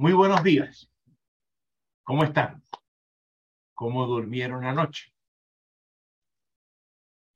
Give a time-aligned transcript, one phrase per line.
[0.00, 0.90] Muy buenos días.
[2.04, 2.64] ¿Cómo están?
[3.74, 5.12] ¿Cómo durmieron anoche?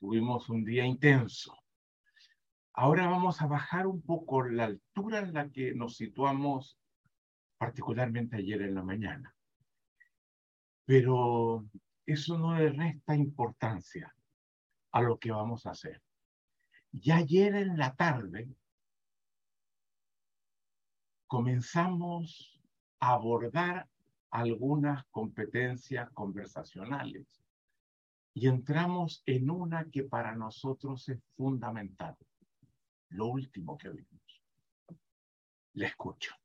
[0.00, 1.54] Tuvimos un día intenso.
[2.72, 6.78] Ahora vamos a bajar un poco la altura en la que nos situamos,
[7.58, 9.36] particularmente ayer en la mañana.
[10.86, 11.66] Pero
[12.06, 14.16] eso no le resta importancia
[14.90, 16.02] a lo que vamos a hacer.
[16.92, 18.48] Ya ayer en la tarde
[21.26, 22.53] comenzamos
[23.12, 23.88] abordar
[24.30, 27.26] algunas competencias conversacionales
[28.34, 32.16] y entramos en una que para nosotros es fundamental,
[33.10, 34.42] lo último que vimos,
[35.74, 36.36] la escucha.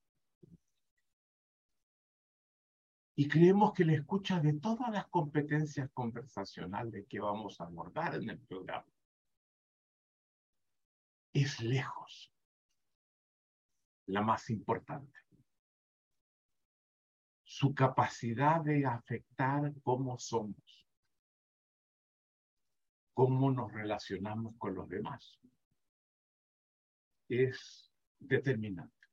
[3.16, 8.30] Y creemos que la escucha de todas las competencias conversacionales que vamos a abordar en
[8.30, 8.86] el programa
[11.34, 12.32] es lejos
[14.06, 15.29] la más importante.
[17.60, 20.88] Su capacidad de afectar cómo somos,
[23.14, 25.42] cómo nos relacionamos con los demás,
[27.28, 29.08] es determinante.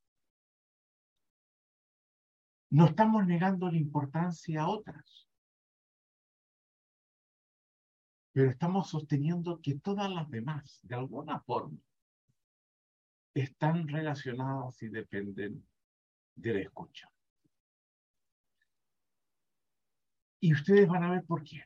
[2.70, 5.28] No estamos negando la importancia a otras,
[8.30, 11.80] pero estamos sosteniendo que todas las demás, de alguna forma,
[13.34, 15.68] están relacionadas y dependen
[16.36, 17.10] de la escucha.
[20.46, 21.64] Y ustedes van a ver por qué.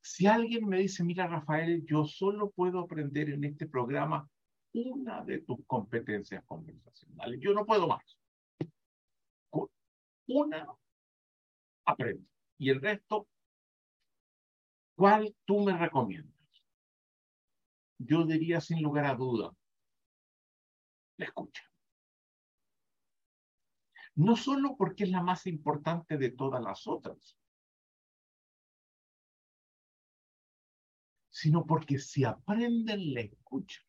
[0.00, 4.28] Si alguien me dice, mira Rafael, yo solo puedo aprender en este programa
[4.72, 8.18] una de tus competencias conversacionales, yo no puedo más.
[10.26, 10.66] Una,
[11.84, 12.28] aprendo.
[12.58, 13.28] Y el resto,
[14.96, 16.34] ¿cuál tú me recomiendas?
[17.98, 19.52] Yo diría sin lugar a duda,
[21.16, 21.62] escucha.
[24.14, 27.38] No solo porque es la más importante de todas las otras,
[31.30, 33.80] sino porque si aprenden la escucha,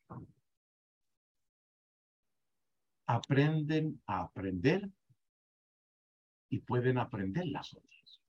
[3.05, 4.89] aprenden a aprender
[6.49, 8.21] y pueden aprender las otras.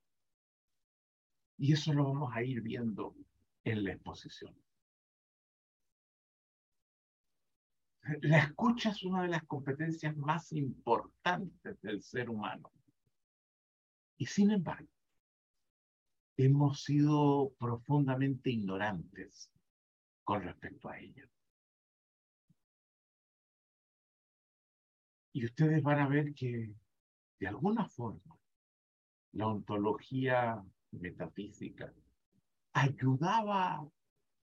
[1.57, 3.15] Y eso lo vamos a ir viendo
[3.63, 4.64] en la exposición.
[8.21, 12.71] La escucha es una de las competencias más importantes del ser humano.
[14.19, 14.89] Y sin embargo,
[16.37, 19.51] hemos sido profundamente ignorantes
[20.23, 21.29] con respecto a ella.
[25.33, 26.75] Y ustedes van a ver que,
[27.41, 28.39] de alguna forma,
[29.33, 31.93] la ontología metafísica
[32.73, 33.89] ayudaba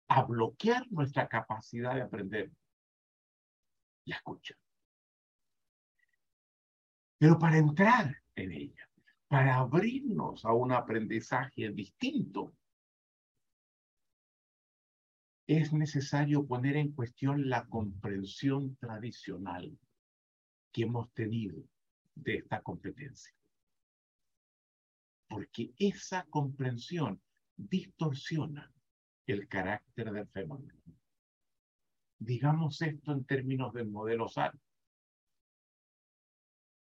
[0.07, 2.51] a bloquear nuestra capacidad de aprender
[4.05, 4.55] la escucha.
[7.17, 8.89] Pero para entrar en ella,
[9.27, 12.53] para abrirnos a un aprendizaje distinto,
[15.47, 19.77] es necesario poner en cuestión la comprensión tradicional
[20.71, 21.61] que hemos tenido
[22.15, 23.33] de esta competencia.
[25.27, 27.21] Porque esa comprensión
[27.55, 28.71] distorsiona
[29.27, 30.81] el carácter del fenómeno.
[32.21, 34.53] Digamos esto en términos del modelo SAR.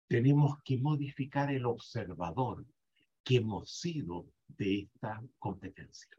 [0.06, 2.64] Tenemos que modificar el observador
[3.24, 6.16] que hemos sido de esta competencia.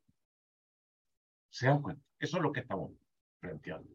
[1.47, 2.03] ¿Se dan cuenta?
[2.19, 2.91] Eso es lo que estamos
[3.39, 3.89] planteando.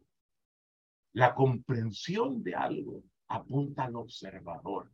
[1.13, 4.91] La comprensión de algo apunta al observador.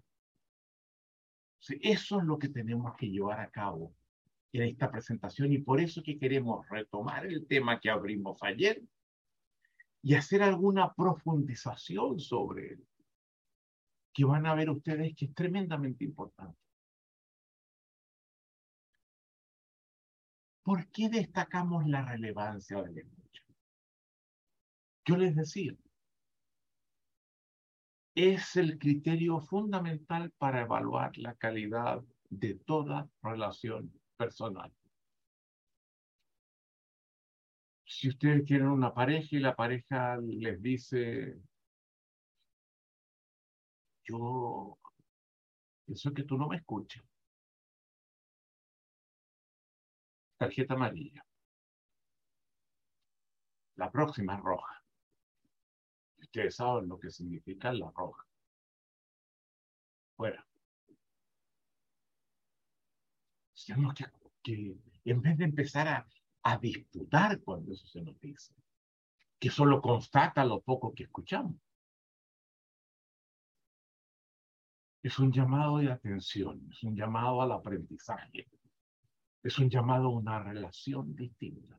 [1.80, 3.96] Eso es lo que tenemos que llevar a cabo
[4.52, 8.84] en esta presentación y por eso que queremos retomar el tema que abrimos ayer
[10.08, 12.88] y hacer alguna profundización sobre él,
[14.14, 16.58] que van a ver ustedes que es tremendamente importante.
[20.64, 23.44] ¿Por qué destacamos la relevancia de la escucha?
[25.04, 25.76] Yo les decía,
[28.16, 34.72] es el criterio fundamental para evaluar la calidad de toda relación personal
[37.98, 41.36] si ustedes tienen una pareja y la pareja les dice,
[44.04, 44.78] yo
[45.84, 47.04] pienso que tú no me escuchas.
[50.38, 51.26] Tarjeta amarilla.
[53.78, 54.84] La próxima es roja.
[56.20, 58.28] Ustedes saben lo que significa la roja.
[60.16, 60.46] Fuera.
[63.66, 64.06] Tenemos que,
[64.44, 66.08] que en vez de empezar a
[66.48, 68.54] a disputar cuando eso se nos dice,
[69.38, 71.58] que solo constata lo poco que escuchamos.
[75.04, 78.48] Es un llamado de atención, es un llamado al aprendizaje,
[79.44, 81.78] es un llamado a una relación distinta.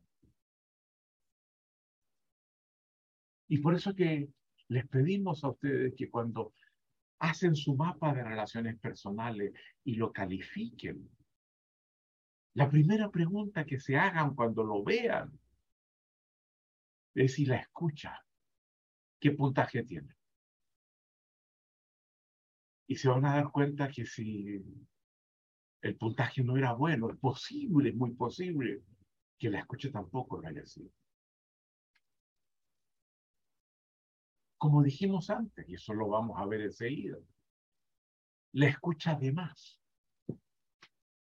[3.49, 4.29] Y por eso que
[4.69, 6.53] les pedimos a ustedes que cuando
[7.21, 11.09] hacen su mapa de relaciones personales y lo califiquen,
[12.59, 15.31] la primera pregunta que se hagan cuando lo vean
[17.15, 18.27] es si la escucha,
[19.21, 20.13] qué puntaje tiene.
[22.89, 24.61] Y se van a dar cuenta que si
[25.83, 28.83] el puntaje no era bueno, es posible, es muy posible
[29.39, 30.91] que la escucha tampoco lo haya sido.
[34.57, 37.19] Como dijimos antes, y eso lo vamos a ver enseguida,
[38.51, 39.81] la escucha de más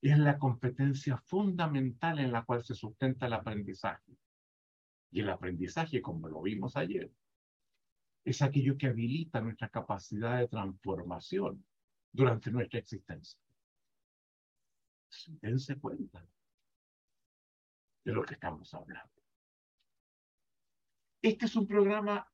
[0.01, 4.17] es la competencia fundamental en la cual se sustenta el aprendizaje.
[5.11, 7.11] Y el aprendizaje, como lo vimos ayer,
[8.25, 11.65] es aquello que habilita nuestra capacidad de transformación
[12.13, 13.41] durante nuestra existencia.
[15.41, 16.27] Dense cuenta
[18.05, 19.23] de lo que estamos hablando.
[21.23, 22.31] Este es un programa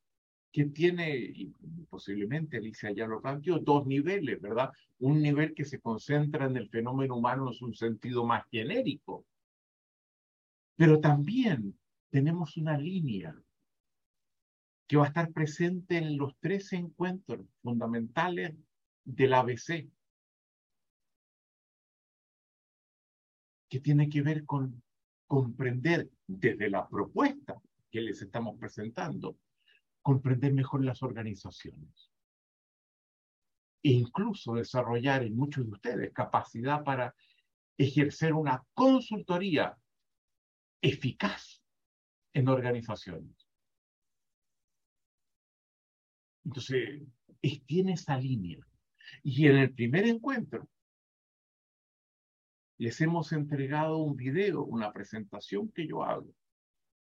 [0.54, 1.52] que tiene, y
[1.90, 4.70] posiblemente Alicia ya lo planteó, dos niveles, ¿verdad?
[5.00, 9.26] Un nivel que se concentra en el fenómeno humano en un sentido más genérico,
[10.76, 11.76] pero también
[12.08, 13.36] tenemos una línea
[14.86, 18.54] que va a estar presente en los tres encuentros fundamentales
[19.02, 19.90] del ABC,
[23.68, 24.80] que tiene que ver con
[25.26, 27.60] comprender desde la propuesta
[27.90, 29.36] que les estamos presentando,
[30.04, 32.12] comprender mejor las organizaciones.
[33.82, 37.14] E incluso desarrollar en muchos de ustedes capacidad para
[37.78, 39.76] ejercer una consultoría
[40.82, 41.62] eficaz
[42.34, 43.48] en organizaciones.
[46.44, 47.02] Entonces,
[47.66, 48.58] tiene esa línea.
[49.22, 50.68] Y en el primer encuentro,
[52.76, 56.34] les hemos entregado un video, una presentación que yo hago,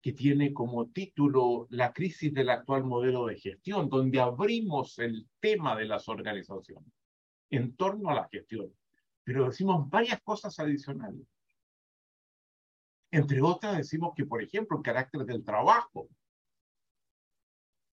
[0.03, 5.77] que tiene como título La crisis del actual modelo de gestión, donde abrimos el tema
[5.77, 6.91] de las organizaciones
[7.49, 8.69] en torno a la gestión.
[9.23, 11.25] Pero decimos varias cosas adicionales.
[13.11, 16.09] Entre otras, decimos que, por ejemplo, el carácter del trabajo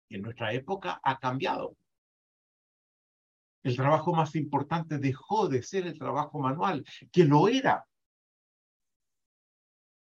[0.09, 1.77] en nuestra época ha cambiado.
[3.63, 7.87] El trabajo más importante dejó de ser el trabajo manual, que lo era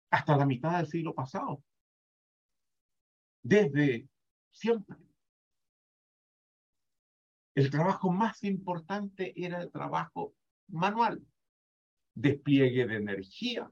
[0.09, 1.61] hasta la mitad del siglo pasado.
[3.43, 4.07] Desde
[4.51, 4.97] siempre.
[7.55, 10.33] El trabajo más importante era el trabajo
[10.69, 11.21] manual.
[12.15, 13.71] Despliegue de energía,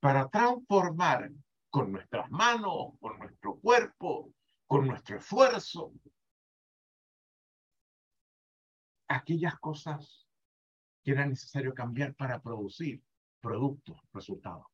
[0.00, 1.30] para transformar
[1.68, 4.32] con nuestras manos, con nuestro cuerpo,
[4.66, 5.92] con nuestro esfuerzo,
[9.08, 10.26] aquellas cosas
[11.02, 13.02] que era necesario cambiar para producir
[13.40, 14.66] productos, resultados.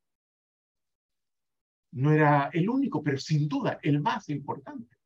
[1.97, 4.99] No era el único, pero sin duda el más importante.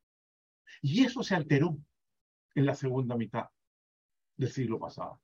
[0.83, 1.79] Y eso se alteró
[2.57, 3.49] en la segunda mitad
[4.37, 5.23] del siglo pasado.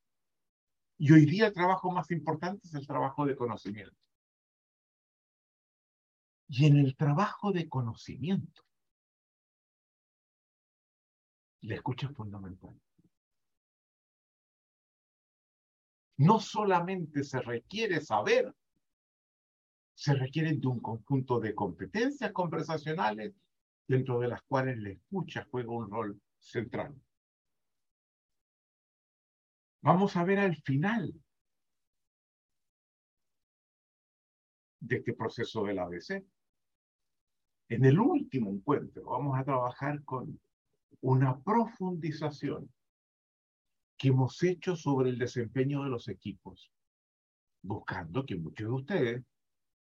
[0.96, 3.96] Y hoy día el trabajo más importante es el trabajo de conocimiento.
[6.46, 8.62] Y en el trabajo de conocimiento,
[11.62, 12.80] la escucha es fundamental.
[16.18, 18.54] No solamente se requiere saber,
[19.96, 23.34] se requiere de un conjunto de competencias conversacionales
[23.88, 26.94] dentro de las cuales la escucha juega un rol central.
[29.80, 31.14] Vamos a ver al final
[34.80, 36.22] de este proceso del ABC
[37.68, 40.38] en el último encuentro vamos a trabajar con
[41.00, 42.70] una profundización
[43.96, 46.70] que hemos hecho sobre el desempeño de los equipos,
[47.62, 49.24] buscando que muchos de ustedes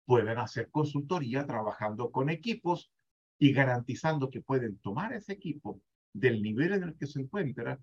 [0.04, 2.92] puedan hacer consultoría trabajando con equipos
[3.38, 5.80] y garantizando que pueden tomar ese equipo
[6.12, 7.80] del nivel en el que se encuentra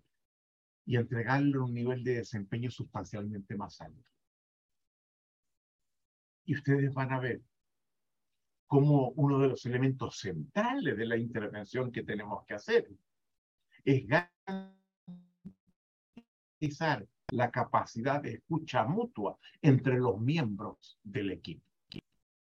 [0.85, 4.09] y entregarle un nivel de desempeño sustancialmente más alto.
[6.45, 7.41] Y ustedes van a ver
[8.65, 12.89] como uno de los elementos centrales de la intervención que tenemos que hacer
[13.83, 14.05] es
[16.59, 21.68] garantizar la capacidad de escucha mutua entre los miembros del equipo.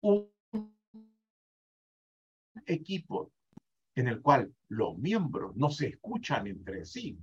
[0.03, 0.31] Un
[2.67, 3.33] equipo
[3.95, 7.19] en el cual los miembros no se escuchan entre sí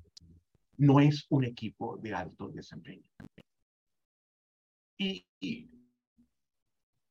[0.77, 3.03] no es un equipo de alto desempeño.
[4.97, 5.69] y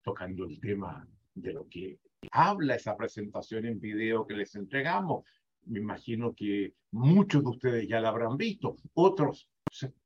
[0.03, 1.99] tocando el tema de lo que
[2.33, 5.25] habla esa presentación en video que les entregamos.
[5.67, 9.51] me imagino que muchos de ustedes ya la habrán visto, otros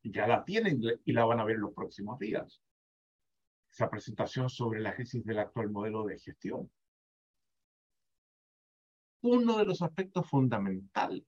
[0.03, 2.61] ya la tienen y la van a ver en los próximos días.
[3.73, 6.71] Esa presentación sobre la crisis del actual modelo de gestión.
[9.23, 11.25] Uno de los aspectos fundamentales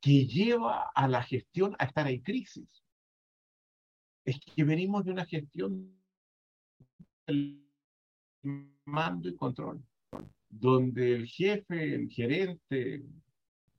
[0.00, 2.82] que lleva a la gestión a estar en crisis
[4.24, 5.96] es que venimos de una gestión
[7.26, 7.64] del
[8.84, 9.84] mando y control,
[10.48, 13.04] donde el jefe, el gerente,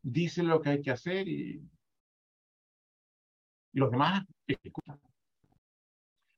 [0.01, 1.62] dice lo que hay que hacer y,
[3.74, 5.00] los demás escuchan.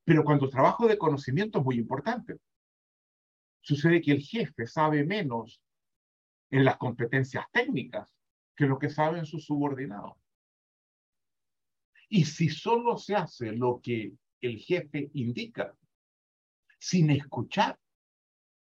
[0.06, 2.38] Pero cuando el trabajo de conocimiento es muy importante,
[3.60, 5.60] sucede que el jefe sabe menos
[6.52, 8.16] en las competencias técnicas
[8.56, 10.14] que lo que saben sus subordinados.
[12.08, 15.76] Y si solo se hace lo que el jefe indica,
[16.78, 17.80] sin escuchar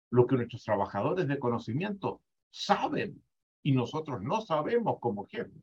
[0.09, 3.23] lo que nuestros trabajadores de conocimiento saben
[3.61, 5.61] y nosotros no sabemos como jefe,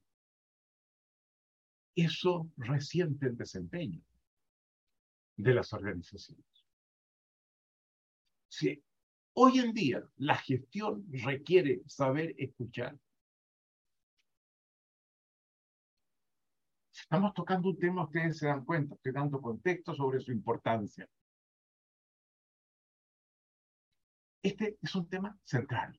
[1.96, 4.00] eso resiente el desempeño
[5.36, 6.66] de las organizaciones.
[8.48, 8.82] Si
[9.34, 12.98] hoy en día la gestión requiere saber escuchar,
[16.98, 21.08] Estamos tocando un tema, ustedes se dan cuenta, estoy dando contexto sobre su importancia.
[24.42, 25.94] Este es un tema central.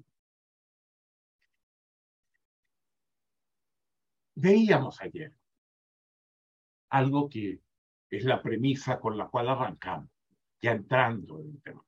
[4.36, 5.34] Veíamos ayer
[6.89, 7.62] algo que
[8.10, 10.10] es la premisa con la cual arrancamos,
[10.62, 11.86] ya entrando en el tema,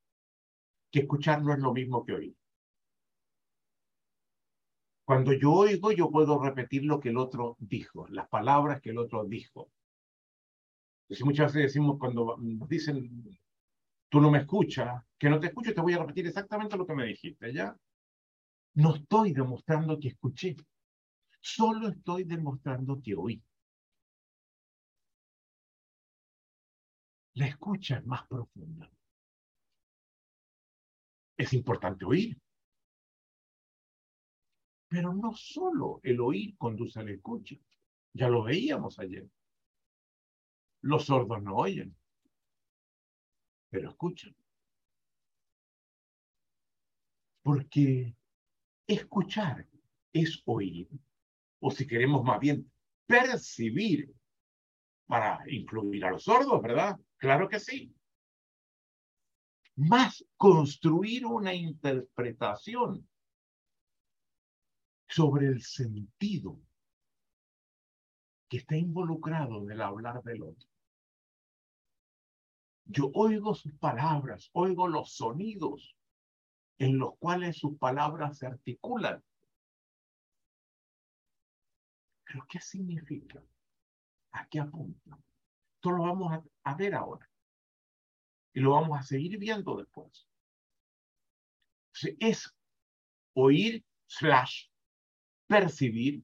[0.91, 2.35] que escuchar no es lo mismo que oír.
[5.05, 8.99] Cuando yo oigo, yo puedo repetir lo que el otro dijo, las palabras que el
[8.99, 9.71] otro dijo.
[11.03, 13.39] Entonces, muchas veces decimos cuando dicen,
[14.09, 16.93] tú no me escuchas, que no te escucho, te voy a repetir exactamente lo que
[16.93, 17.75] me dijiste, ¿ya?
[18.75, 20.55] No estoy demostrando que escuché,
[21.39, 23.41] solo estoy demostrando que oí.
[27.33, 28.91] La escucha es más profunda.
[31.37, 32.37] Es importante oír,
[34.89, 37.55] pero no solo el oír conduce a la escucha.
[38.13, 39.29] Ya lo veíamos ayer.
[40.81, 41.95] Los sordos no oyen,
[43.69, 44.35] pero escuchan.
[47.43, 48.15] Porque
[48.87, 49.67] escuchar
[50.11, 50.89] es oír,
[51.59, 52.69] o si queremos más bien,
[53.05, 54.13] percibir
[55.05, 56.99] para incluir a los sordos, ¿verdad?
[57.19, 57.93] Claro que sí.
[59.75, 63.07] Más construir una interpretación
[65.07, 66.59] sobre el sentido
[68.47, 70.67] que está involucrado en el hablar del otro.
[72.85, 75.95] Yo oigo sus palabras, oigo los sonidos
[76.77, 79.23] en los cuales sus palabras se articulan.
[82.25, 83.43] Pero ¿qué significa?
[84.31, 85.19] ¿A qué apunta?
[85.79, 87.25] Esto lo vamos a, ver ahora.
[88.53, 90.27] Y lo vamos a seguir viendo después.
[92.19, 92.53] Es
[93.33, 94.65] oír slash
[95.47, 96.21] percibir,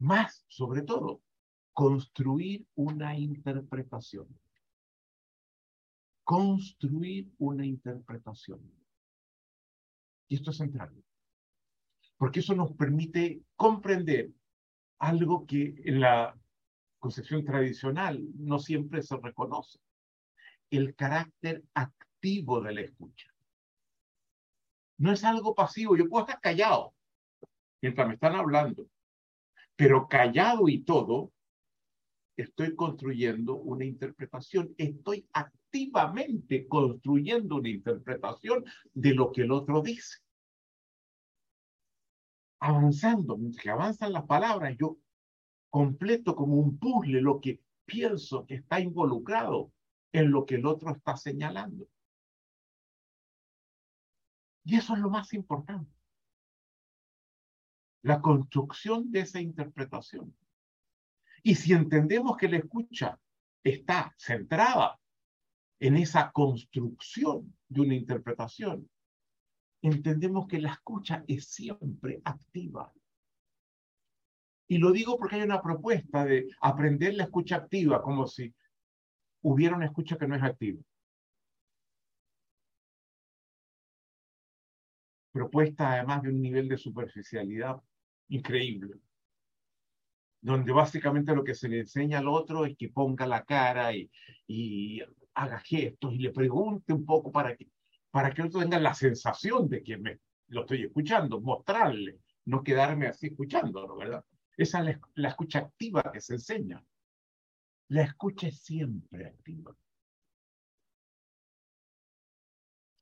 [0.00, 1.22] más sobre todo,
[1.72, 4.26] construir una interpretación.
[6.24, 8.60] Construir una interpretación.
[10.26, 10.92] Y esto es central.
[12.16, 14.32] Porque eso nos permite comprender
[14.98, 16.39] algo que en la
[17.00, 19.80] concepción tradicional no siempre se reconoce.
[20.70, 23.28] El carácter activo de la escucha.
[24.98, 25.96] No es algo pasivo.
[25.96, 26.94] Yo puedo estar callado
[27.82, 28.86] mientras me están hablando.
[29.74, 31.32] Pero callado y todo,
[32.36, 40.18] estoy construyendo una interpretación, estoy activamente construyendo una interpretación de lo que el otro dice.
[42.60, 44.98] Avanzando, mientras que avanzan las palabras, yo
[45.70, 49.72] completo como un puzzle lo que pienso que está involucrado
[50.12, 51.88] en lo que el otro está señalando.
[54.64, 56.00] Y eso es lo más importante
[58.02, 60.34] la construcción de esa interpretación.
[61.42, 63.18] Y si entendemos que la escucha
[63.62, 64.98] está centrada
[65.78, 68.90] en esa construcción de una interpretación,
[69.82, 72.92] entendemos que la escucha es siempre activa.
[74.70, 78.54] Y lo digo porque hay una propuesta de aprender la escucha activa como si
[79.42, 80.80] hubiera una escucha que no es activa.
[85.32, 87.82] Propuesta además de un nivel de superficialidad
[88.28, 88.94] increíble,
[90.40, 94.08] donde básicamente lo que se le enseña al otro es que ponga la cara y,
[94.46, 95.02] y
[95.34, 97.66] haga gestos y le pregunte un poco para que,
[98.12, 102.62] para que el otro tenga la sensación de que me, lo estoy escuchando, mostrarle, no
[102.62, 104.24] quedarme así escuchándolo, ¿verdad?
[104.60, 106.84] Esa es la, escucha activa que se enseña.
[107.88, 109.74] La escucha es siempre activa.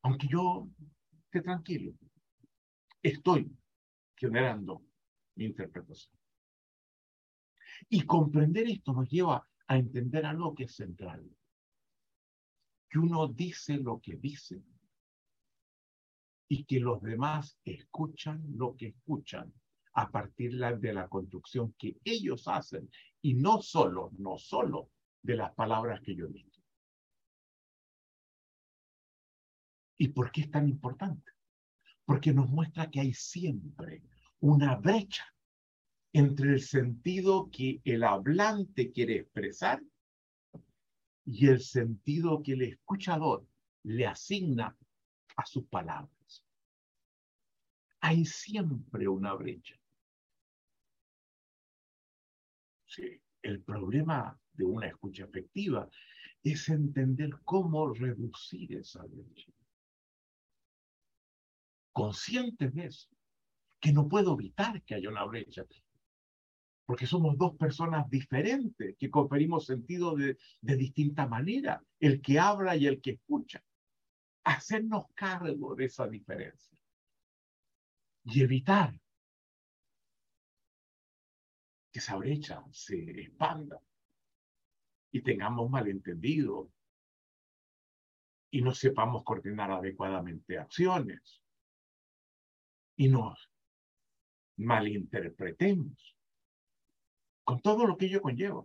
[0.02, 0.68] Aunque yo
[1.24, 1.94] esté tranquilo,
[3.02, 3.50] estoy
[4.14, 4.84] generando
[5.34, 6.16] mi interpretación.
[7.88, 11.28] Y comprender esto nos lleva a entender algo que es central.
[12.88, 14.62] Que uno dice lo que dice
[16.46, 19.52] y que los demás escuchan lo que escuchan
[19.98, 22.88] a partir de la construcción que ellos hacen
[23.20, 26.52] y no solo, no solo de las palabras que yo digo.
[29.98, 31.32] ¿Y por qué es tan importante?
[32.04, 34.04] Porque nos muestra que hay siempre
[34.38, 35.26] una brecha
[36.12, 39.82] entre el sentido que el hablante quiere expresar
[41.24, 43.44] y el sentido que el escuchador
[43.82, 44.76] le asigna
[45.36, 46.44] a sus palabras.
[48.00, 49.77] Hay siempre una brecha.
[53.42, 55.88] El problema de una escucha efectiva
[56.42, 59.52] es entender cómo reducir esa brecha.
[61.92, 63.08] Consciente de eso,
[63.80, 65.64] que no puedo evitar que haya una brecha,
[66.86, 72.76] porque somos dos personas diferentes que conferimos sentido de, de distinta manera, el que habla
[72.76, 73.62] y el que escucha.
[74.44, 76.78] Hacernos cargo de esa diferencia
[78.24, 78.98] y evitar
[81.92, 83.80] que esa brecha se expanda
[85.10, 86.70] y tengamos malentendido
[88.50, 91.42] y no sepamos coordinar adecuadamente acciones
[92.96, 93.50] y nos
[94.56, 96.16] malinterpretemos
[97.44, 98.64] con todo lo que ello conlleva.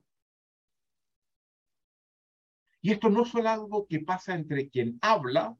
[2.82, 5.56] Y esto no es algo que pasa entre quien habla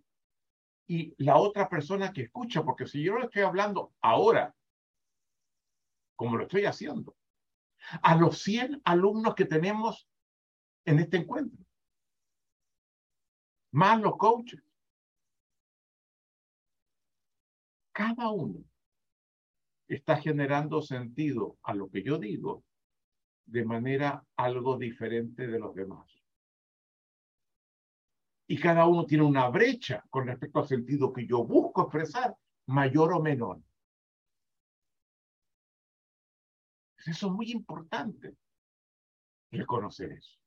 [0.88, 4.54] y la otra persona que escucha, porque si yo lo estoy hablando ahora,
[6.18, 7.16] como lo estoy haciendo,
[8.02, 10.08] a los 100 alumnos que tenemos
[10.86, 11.64] en este encuentro,
[13.72, 14.62] más los coaches,
[17.92, 18.64] cada uno
[19.88, 22.64] está generando sentido a lo que yo digo
[23.46, 26.10] de manera algo diferente de los demás.
[28.48, 32.36] Y cada uno tiene una brecha con respecto al sentido que yo busco expresar,
[32.68, 33.62] mayor o menor.
[37.06, 38.36] Eso es muy importante,
[39.52, 40.40] reconocer eso.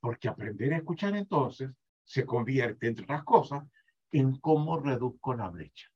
[0.00, 1.70] Porque aprender a escuchar entonces
[2.04, 3.64] se convierte, entre otras cosas,
[4.12, 5.88] en cómo reduzco la brecha.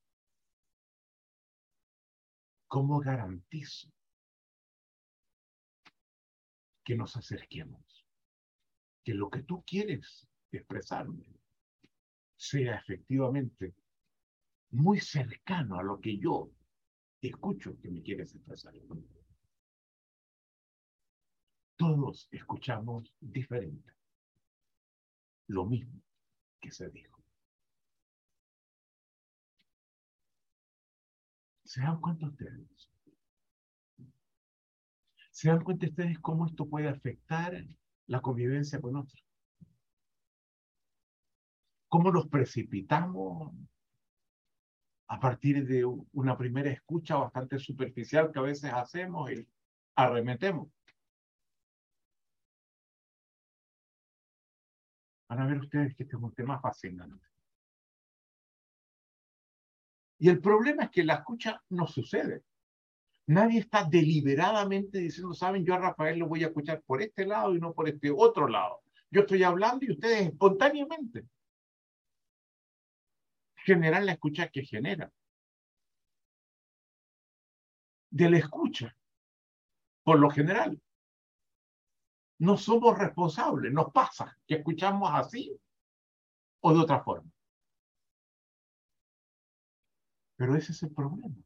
[2.66, 3.88] ¿Cómo garantizo
[6.84, 8.06] que nos acerquemos?
[9.04, 11.26] Que lo que tú quieres expresarme
[12.36, 13.74] sea efectivamente
[14.70, 16.50] muy cercano a lo que yo
[17.20, 18.74] escucho que me quieres expresar.
[21.82, 23.92] Todos escuchamos diferente.
[25.48, 26.00] Lo mismo
[26.60, 27.20] que se dijo.
[31.64, 32.88] ¿Se dan cuenta ustedes?
[35.32, 37.52] ¿Se dan cuenta ustedes cómo esto puede afectar
[38.06, 39.26] la convivencia con otros?
[41.88, 43.52] ¿Cómo nos precipitamos
[45.08, 49.48] a partir de una primera escucha bastante superficial que a veces hacemos y
[49.96, 50.68] arremetemos?
[55.32, 57.26] Van a ver ustedes que este es un tema fascinante.
[60.18, 62.44] Y el problema es que la escucha no sucede.
[63.28, 67.54] Nadie está deliberadamente diciendo, saben, yo a Rafael lo voy a escuchar por este lado
[67.54, 68.82] y no por este otro lado.
[69.10, 71.26] Yo estoy hablando y ustedes espontáneamente
[73.54, 75.10] generan la escucha que genera.
[78.10, 78.94] De la escucha,
[80.02, 80.78] por lo general,
[82.42, 85.56] no somos responsables, nos pasa que escuchamos así
[86.60, 87.30] o de otra forma.
[90.34, 91.36] Pero ese es el problema.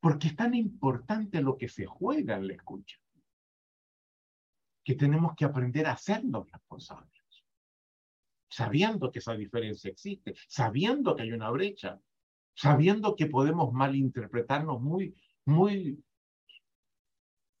[0.00, 2.96] Porque es tan importante lo que se juega en la escucha,
[4.84, 7.44] que tenemos que aprender a hacernos responsables,
[8.48, 12.00] sabiendo que esa diferencia existe, sabiendo que hay una brecha,
[12.54, 15.12] sabiendo que podemos malinterpretarnos muy,
[15.44, 16.00] muy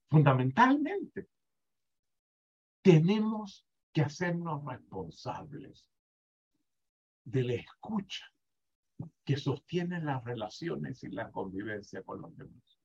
[0.08, 1.33] fundamentalmente
[2.84, 5.88] tenemos que hacernos responsables
[7.24, 8.26] de la escucha
[9.24, 12.78] que sostiene las relaciones y la convivencia con los demás.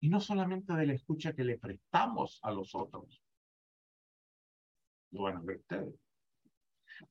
[0.00, 3.22] Y no solamente de la escucha que le prestamos a los otros,
[5.12, 5.94] lo ustedes,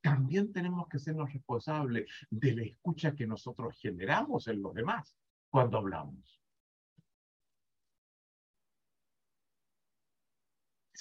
[0.02, 5.18] también tenemos que sernos responsables de la escucha que nosotros generamos en los demás
[5.50, 6.43] cuando hablamos.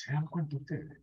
[0.03, 1.01] ¿Se dan cuenta ustedes?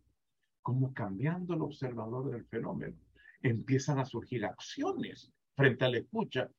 [0.60, 2.98] Como cambiando el observador del fenómeno,
[3.40, 6.50] empiezan a surgir acciones frente a la escucha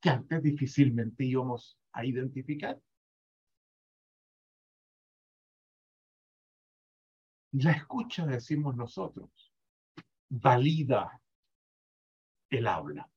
[0.00, 2.80] que antes difícilmente íbamos a identificar.
[7.50, 9.52] La escucha, decimos nosotros,
[10.28, 11.20] valida
[12.48, 13.10] el habla.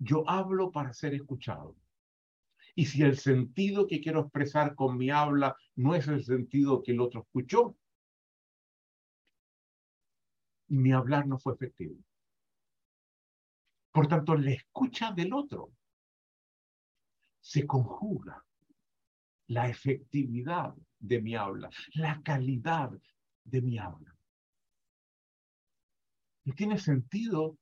[0.00, 1.76] Yo hablo para ser escuchado.
[2.74, 6.92] Y si el sentido que quiero expresar con mi habla no es el sentido que
[6.92, 7.76] el otro escuchó,
[10.68, 11.96] mi hablar no fue efectivo.
[13.92, 15.72] Por tanto, la escucha del otro
[17.40, 18.42] se conjuga
[19.48, 22.90] la efectividad de mi habla, la calidad
[23.44, 24.16] de mi habla.
[26.44, 27.58] Y tiene sentido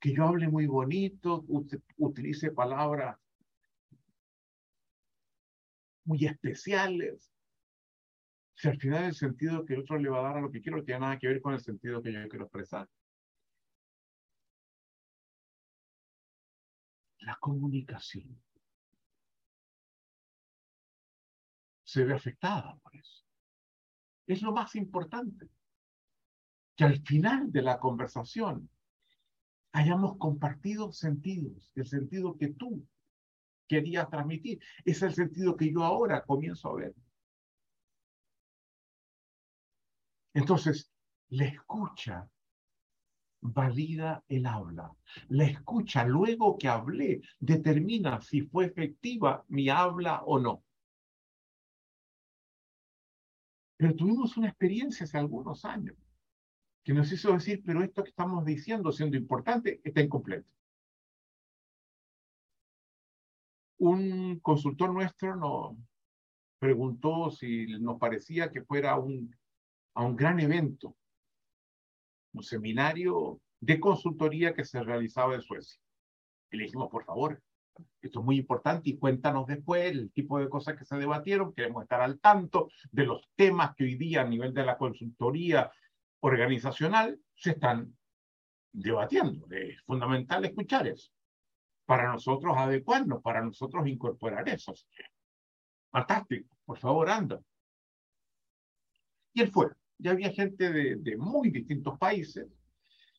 [0.00, 1.44] que yo hable muy bonito,
[1.96, 3.18] utilice palabras
[6.08, 7.30] muy especiales.
[8.54, 10.62] Si al final el sentido que el otro le va a dar a lo que
[10.62, 12.88] quiero no tiene nada que ver con el sentido que yo quiero expresar.
[17.20, 18.42] La comunicación
[21.84, 23.24] se ve afectada por eso.
[24.26, 25.50] Es lo más importante.
[26.74, 28.70] Que al final de la conversación
[29.72, 32.86] hayamos compartido sentidos, el sentido que tú
[33.68, 34.60] quería transmitir.
[34.84, 36.94] Es el sentido que yo ahora comienzo a ver.
[40.34, 40.90] Entonces,
[41.30, 42.28] la escucha
[43.40, 44.92] valida el habla.
[45.28, 50.64] La escucha luego que hablé determina si fue efectiva mi habla o no.
[53.76, 55.96] Pero tuvimos una experiencia hace algunos años
[56.82, 60.48] que nos hizo decir, pero esto que estamos diciendo, siendo importante, está incompleto.
[63.78, 65.76] Un consultor nuestro nos
[66.58, 69.34] preguntó si nos parecía que fuera un,
[69.94, 70.96] a un gran evento,
[72.32, 75.80] un seminario de consultoría que se realizaba en Suecia.
[76.50, 77.40] Y le dijimos, por favor,
[78.02, 81.54] esto es muy importante y cuéntanos después el tipo de cosas que se debatieron.
[81.54, 85.70] Queremos estar al tanto de los temas que hoy día a nivel de la consultoría
[86.20, 87.96] organizacional se están
[88.72, 89.46] debatiendo.
[89.50, 91.12] Es fundamental escuchar eso
[91.88, 94.74] para nosotros adecuarnos, para nosotros incorporar eso.
[95.90, 97.40] Fantástico, por favor, anda.
[99.32, 99.68] Y él fue.
[99.96, 102.46] Ya había gente de, muy distintos países,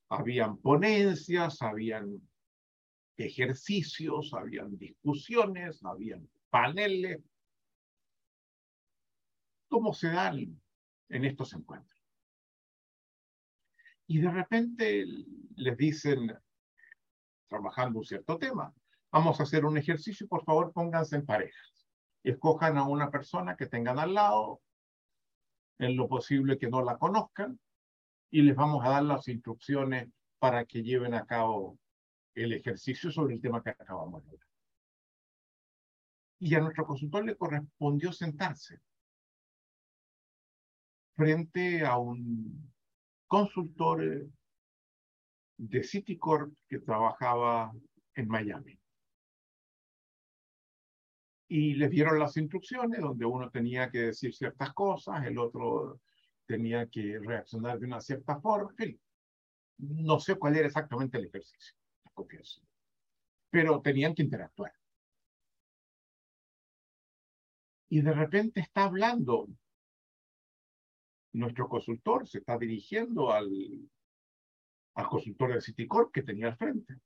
[0.07, 2.21] habían ponencias, habían
[3.17, 7.23] ejercicios, habían discusiones, habían paneles.
[9.67, 10.61] ¿Cómo se dan
[11.09, 11.99] en estos encuentros?
[14.05, 15.05] Y de repente
[15.55, 16.37] les dicen,
[17.49, 18.73] trabajando un cierto tema.
[19.11, 21.87] Vamos a hacer un ejercicio por favor pónganse en parejas.
[22.23, 24.61] Escojan a una persona que tengan al lado,
[25.79, 27.59] en lo posible que no la conozcan,
[28.29, 31.77] y les vamos a dar las instrucciones para que lleven a cabo
[32.35, 34.47] el ejercicio sobre el tema que acabamos de hablar.
[36.39, 38.79] Y a nuestro consultor le correspondió sentarse
[41.15, 42.71] frente a un
[43.27, 44.29] consultor
[45.59, 47.73] de Citicorp que trabajaba
[48.15, 48.79] en Miami.
[51.49, 55.99] Y les dieron las instrucciones donde uno tenía que decir ciertas cosas, el otro
[56.45, 58.73] tenía que reaccionar de una cierta forma.
[58.77, 58.99] En
[59.79, 61.75] no sé cuál era exactamente el ejercicio,
[62.13, 62.61] confieso.
[63.49, 64.73] Pero tenían que interactuar.
[67.89, 69.49] Y de repente está hablando
[71.33, 73.49] nuestro consultor, se está dirigiendo al
[74.99, 76.99] al consultor de Citicorp que tenía al frente.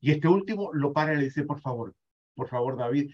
[0.00, 1.94] Y este último lo para y le dice, por favor,
[2.34, 3.12] por favor, David,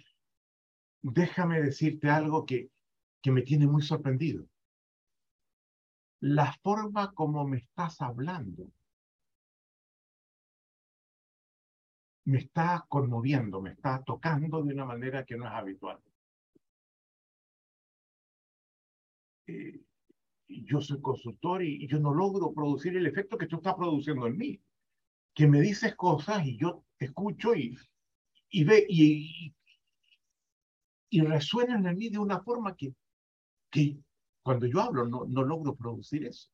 [1.01, 2.71] déjame decirte algo que,
[3.23, 4.47] que me tiene muy sorprendido.
[6.21, 8.71] La forma como me estás hablando
[12.25, 16.01] me está conmoviendo, me está tocando de una manera que no es habitual.
[19.47, 19.81] Eh,
[20.65, 24.37] yo soy consultor y, yo no logro producir el efecto que tú estás produciendo en
[24.37, 24.61] mí.
[25.35, 27.77] Que me dices cosas y yo escucho y,
[28.51, 29.55] y ve y,
[31.11, 32.95] y resuenan en mí de una forma que,
[33.71, 33.99] que
[34.43, 36.51] cuando yo hablo no, no logro producir eso.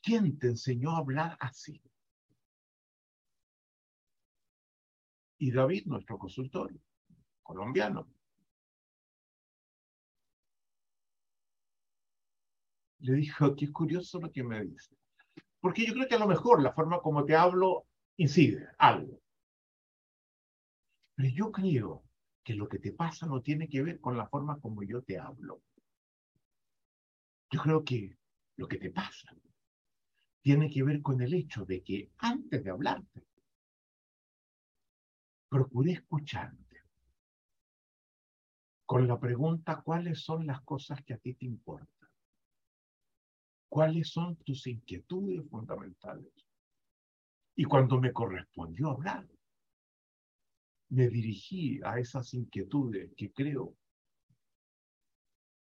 [0.00, 1.82] ¿Quién te enseñó a hablar así?
[5.38, 6.72] Y David, nuestro consultor
[7.42, 8.08] colombiano,
[13.00, 14.96] Le dijo, qué curioso lo que me dice.
[15.60, 19.20] Porque yo creo que a lo mejor la forma como te hablo incide algo.
[21.14, 22.04] Pero yo creo
[22.44, 25.18] que lo que te pasa no tiene que ver con la forma como yo te
[25.18, 25.62] hablo.
[27.50, 28.16] Yo creo que
[28.56, 29.34] lo que te pasa
[30.42, 33.26] tiene que ver con el hecho de que antes de hablarte,
[35.48, 36.84] procuré escucharte
[38.86, 41.97] con la pregunta cuáles son las cosas que a ti te importan,
[43.68, 46.32] cuáles son tus inquietudes fundamentales.
[47.54, 49.28] Y cuando me correspondió hablar,
[50.90, 53.76] me dirigí a esas inquietudes que creo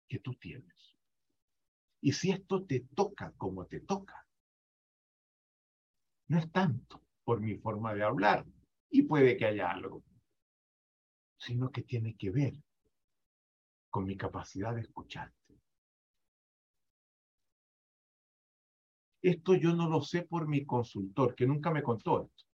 [0.07, 0.95] que tú tienes.
[2.01, 4.27] Y si esto te toca como te toca,
[6.27, 8.45] no es tanto por mi forma de hablar,
[8.89, 10.03] y puede que haya algo,
[11.37, 12.53] sino que tiene que ver
[13.89, 15.44] con mi capacidad de escucharte.
[19.25, 22.45] Esto yo no lo sé por mi consultor, que nunca me contó esto,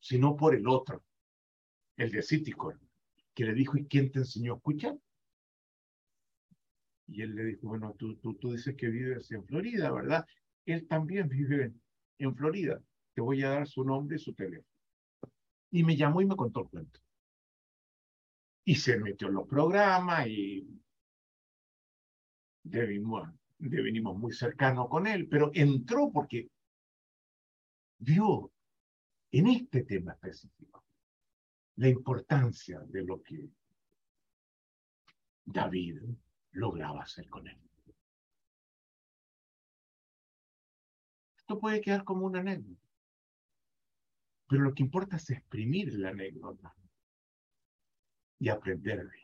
[0.00, 1.04] sino por el otro,
[1.98, 2.80] el de Citicor,
[3.34, 4.96] que le dijo, ¿y quién te enseñó a escuchar?
[7.08, 10.26] Y él le dijo, bueno, tú, tú, tú dices que vives en Florida, ¿verdad?
[10.64, 11.74] Él también vive
[12.16, 12.80] en Florida.
[13.12, 14.66] Te voy a dar su nombre y su teléfono.
[15.72, 17.00] Y me llamó y me contó el cuento.
[18.64, 20.66] Y se metió en los programas y
[22.62, 23.28] devenimos,
[23.68, 26.48] devenimos muy cercanos con él, pero entró porque
[27.98, 28.52] vio
[29.30, 30.84] en este tema específico
[31.76, 33.50] la importancia de lo que
[35.44, 36.00] David
[36.52, 37.58] lograba hacer con él.
[41.36, 42.80] Esto puede quedar como una anécdota.
[44.48, 46.74] Pero lo que importa es exprimir la anécdota
[48.38, 49.23] y aprender de.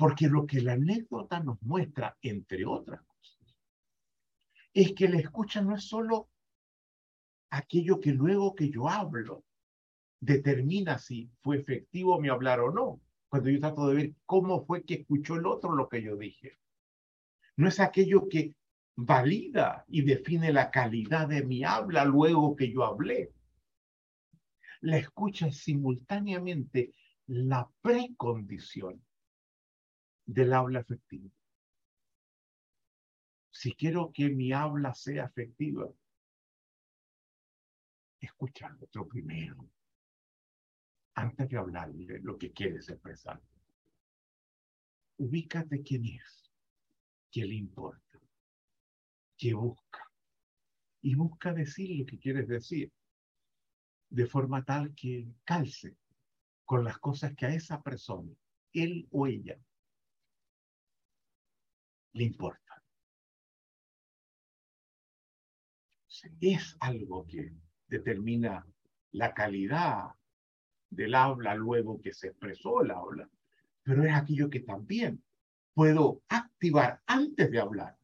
[0.00, 3.54] Porque lo que la anécdota nos muestra, entre otras cosas,
[4.72, 6.30] es que la escucha no es solo
[7.50, 9.44] aquello que luego que yo hablo
[10.18, 13.02] determina si fue efectivo mi hablar o no.
[13.28, 16.58] Cuando yo trato de ver cómo fue que escuchó el otro lo que yo dije.
[17.56, 18.54] No es aquello que
[18.96, 23.34] valida y define la calidad de mi habla luego que yo hablé.
[24.80, 26.94] La escucha es simultáneamente
[27.26, 29.04] la precondición
[30.26, 31.30] del habla efectiva.
[33.50, 35.88] Si quiero que mi habla sea efectiva,
[38.20, 39.68] escucha al otro primero,
[41.14, 43.40] antes de hablarle lo que quieres expresar.
[45.18, 46.50] Ubícate quién es,
[47.30, 48.10] qué le importa
[49.40, 50.06] que busca.
[51.00, 52.92] Y busca decir lo que quieres decir,
[54.10, 55.96] de forma tal que calce
[56.66, 58.30] con las cosas que a esa persona,
[58.74, 59.58] él o ella,
[62.12, 62.82] le importa.
[66.40, 67.52] Es algo que
[67.86, 68.66] determina
[69.12, 70.10] la calidad
[70.90, 73.28] del habla luego que se expresó el habla,
[73.82, 75.22] pero es aquello que también
[75.72, 77.96] puedo activar antes de hablar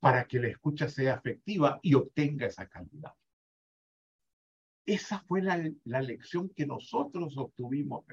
[0.00, 3.12] para que la escucha sea efectiva y obtenga esa calidad.
[4.84, 8.04] Esa fue la, la, lección que nosotros obtuvimos.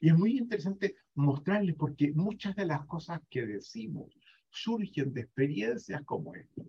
[0.00, 4.14] Y es muy interesante mostrarles porque muchas de las cosas que decimos
[4.50, 6.62] surgen de experiencias como esta.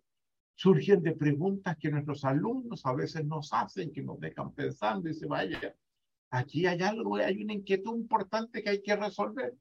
[0.56, 5.14] Surgen de preguntas que nuestros alumnos a veces nos hacen, que nos dejan pensando y
[5.14, 5.74] se vaya,
[6.32, 9.56] aquí hay algo, hay una inquietud importante que hay que resolver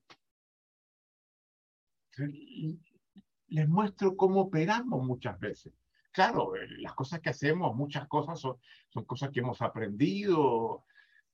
[3.49, 5.73] les muestro cómo operamos muchas veces.
[6.13, 8.57] Claro, eh, las cosas que hacemos, muchas cosas son,
[8.89, 10.85] son cosas que hemos aprendido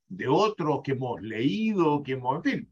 [0.06, 2.70] de otros, que hemos leído, que hemos, en.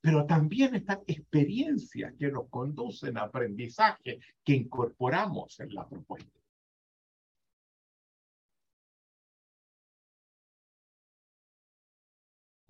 [0.00, 6.40] Pero también están experiencias que nos conducen a aprendizaje que incorporamos en la propuesta.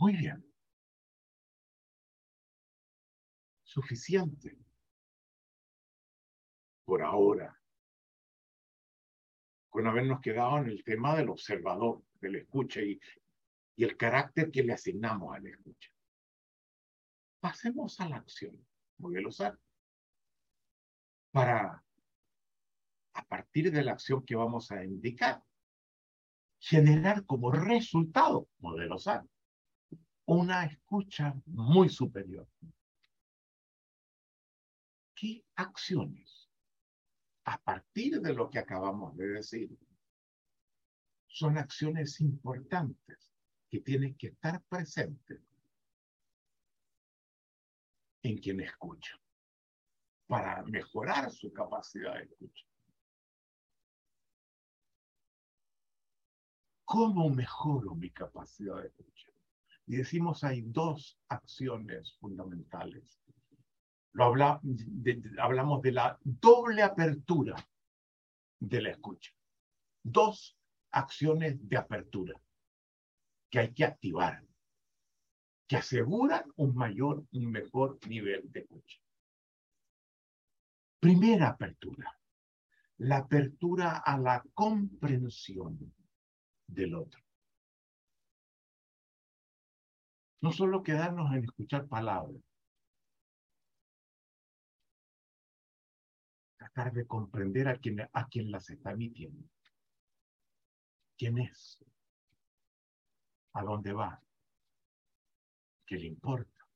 [0.01, 0.43] Muy bien.
[3.62, 4.57] Suficiente
[6.85, 7.57] por ahora,
[9.69, 12.99] con habernos quedado en el tema del observador, del escucha y,
[13.77, 15.89] y el carácter que le asignamos al escucha.
[17.40, 18.66] Pasemos a la acción,
[18.98, 19.59] modelo SAR,
[21.33, 21.85] para,
[23.14, 25.42] a partir de la acción que vamos a indicar,
[26.59, 29.26] generar como resultado, modelo SAR,
[30.26, 32.46] una escucha muy superior.
[35.14, 36.50] ¿Qué acciones
[37.50, 39.76] a partir de lo que acabamos de decir,
[41.26, 43.33] son acciones importantes
[43.68, 45.40] que tienen que estar presentes
[48.22, 49.18] en quien escucha
[50.26, 52.64] para mejorar su capacidad de escucha.
[56.85, 59.28] ¿Cómo mejoro mi capacidad de escucha?
[59.87, 63.20] Y decimos hay dos acciones fundamentales.
[64.12, 67.56] Lo hablamos de la doble apertura
[68.59, 69.33] de la escucha.
[70.02, 70.59] Dos
[70.90, 72.40] acciones de apertura
[73.48, 74.44] que hay que activar,
[75.70, 78.98] que aseguran un mayor, un mejor nivel de escucha.
[80.98, 82.18] Primera apertura,
[82.98, 85.94] la apertura a la comprensión
[86.66, 87.22] del otro.
[90.40, 92.42] No solo quedarnos en escuchar palabras,
[96.59, 99.48] tratar de comprender a quien, a quien las está emitiendo.
[101.16, 101.78] ¿Quién es?
[103.52, 104.20] ¿A dónde va?
[105.90, 106.68] ¿Qué le importa?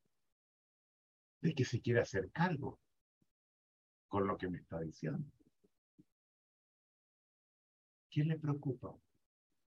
[1.39, 2.81] ¿De qué se quiere hacer cargo
[4.09, 5.31] con lo que me está diciendo?
[8.09, 8.93] ¿Qué le preocupa?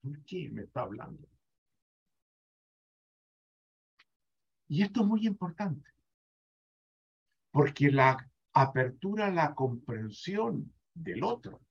[0.01, 1.29] ¿Por qué me está hablando?
[4.67, 5.91] Y esto es muy importante,
[7.51, 8.17] porque la
[8.51, 11.62] apertura a la comprensión del otro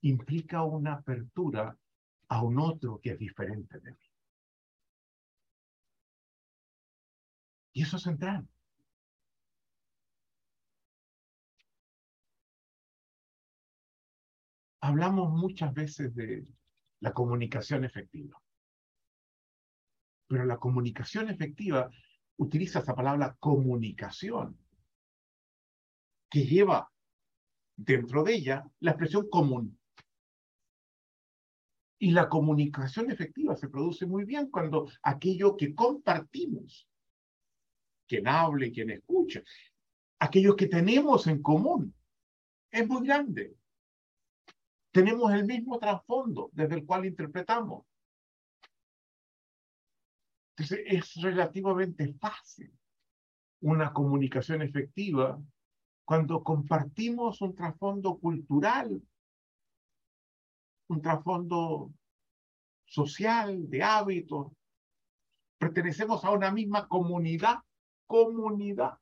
[0.00, 1.78] implica una apertura
[2.26, 4.03] a un otro que es diferente de mí.
[7.74, 8.48] Y eso es central.
[14.80, 16.46] Hablamos muchas veces de
[17.00, 18.40] la comunicación efectiva.
[20.28, 21.90] Pero la comunicación efectiva
[22.36, 24.56] utiliza esa palabra comunicación,
[26.30, 26.90] que lleva
[27.76, 29.78] dentro de ella la expresión común.
[31.98, 36.88] Y la comunicación efectiva se produce muy bien cuando aquello que compartimos,
[38.06, 39.42] quien hable, quien escucha,
[40.18, 41.94] aquello que tenemos en común,
[42.70, 43.56] es muy grande.
[44.90, 47.84] Tenemos el mismo trasfondo desde el cual interpretamos.
[50.56, 52.72] Entonces es relativamente fácil
[53.60, 55.40] una comunicación efectiva
[56.04, 59.02] cuando compartimos un trasfondo cultural,
[60.88, 61.92] un trasfondo
[62.84, 64.52] social, de hábitos,
[65.58, 67.58] pertenecemos a una misma comunidad,
[68.06, 68.98] comunidad.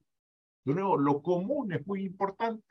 [0.64, 2.64] De nuevo, lo común es muy importante.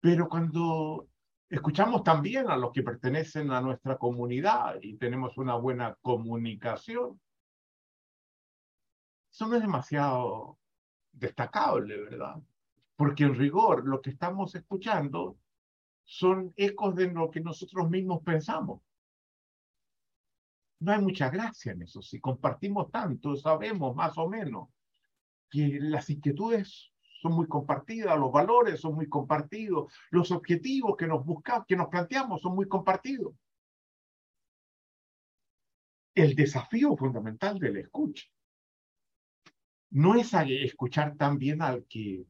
[0.00, 1.08] Pero cuando
[1.48, 7.20] escuchamos también a los que pertenecen a nuestra comunidad y tenemos una buena comunicación.
[9.30, 10.58] Eso no es demasiado
[11.12, 12.36] destacable, ¿verdad?
[12.96, 15.38] Porque en rigor lo que estamos escuchando
[16.04, 18.80] son ecos de lo que nosotros mismos pensamos.
[20.80, 22.02] No hay mucha gracia en eso.
[22.02, 24.68] Si compartimos tanto, sabemos más o menos
[25.50, 31.24] que las inquietudes son muy compartidas, los valores son muy compartidos, los objetivos que nos
[31.24, 33.34] buscamos, que nos planteamos son muy compartidos.
[36.14, 38.26] El desafío fundamental de la escucha
[39.90, 42.24] no es escuchar también al que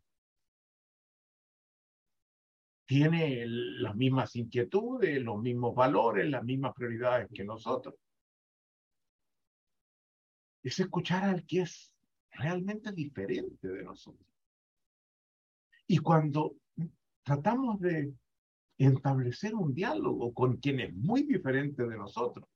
[2.87, 7.95] tiene las mismas inquietudes, los mismos valores, las mismas prioridades que nosotros.
[10.63, 11.93] Es escuchar al que es
[12.31, 14.27] realmente diferente de nosotros.
[15.87, 16.57] Y cuando
[17.23, 18.15] tratamos de
[18.77, 22.49] establecer un diálogo con quien es muy diferente de nosotros,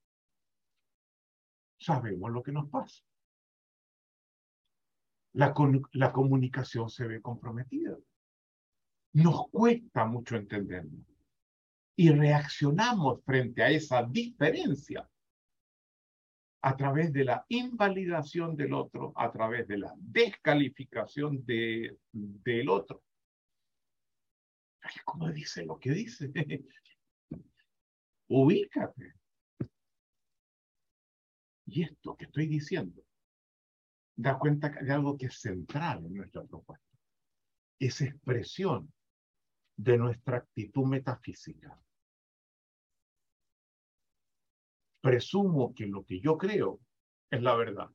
[1.78, 3.02] sabemos lo que nos pasa.
[5.32, 5.54] La,
[5.92, 7.96] la comunicación se ve comprometida.
[9.14, 10.98] Nos cuesta mucho entenderlo.
[11.96, 15.08] Y reaccionamos frente a esa diferencia
[16.62, 23.02] a través de la invalidación del otro, a través de la descalificación de, del otro.
[25.04, 26.32] ¿Cómo dice lo que dice?
[28.28, 29.14] Ubícate.
[31.66, 33.02] Y esto que estoy diciendo
[34.14, 36.86] da cuenta de algo que es central en nuestra propuesta.
[37.78, 38.92] Es expresión
[39.76, 41.76] de nuestra actitud metafísica.
[45.02, 46.80] Presumo que lo que yo creo
[47.28, 47.90] es la verdad.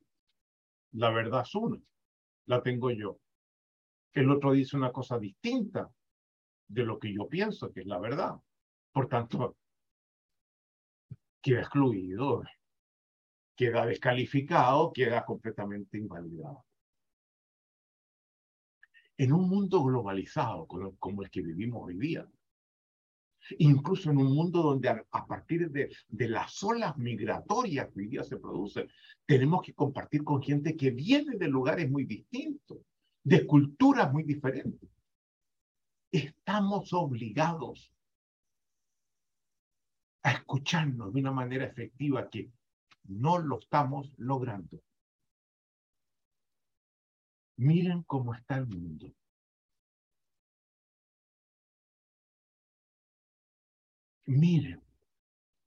[0.92, 1.82] La verdad es una,
[2.46, 3.20] la tengo yo.
[4.14, 5.90] El otro dice una cosa distinta,
[6.68, 8.36] de lo que yo pienso que es la verdad.
[8.92, 9.58] Por tanto,
[11.42, 12.44] queda excluido,
[13.56, 16.66] queda descalificado, queda completamente invalidado.
[19.18, 22.30] En un mundo globalizado como el que vivimos hoy día,
[23.60, 28.24] Incluso en un mundo donde a, partir de, de, las olas migratorias que hoy día
[28.24, 28.90] se producen,
[29.26, 32.80] tenemos que compartir con gente que viene de lugares muy distintos,
[33.24, 34.90] de culturas muy diferentes.
[36.12, 37.94] Estamos obligados
[40.24, 42.52] a escucharnos de una manera efectiva que
[43.06, 44.82] no lo estamos logrando.
[47.58, 49.14] Miren cómo está el mundo.
[54.28, 54.84] Miren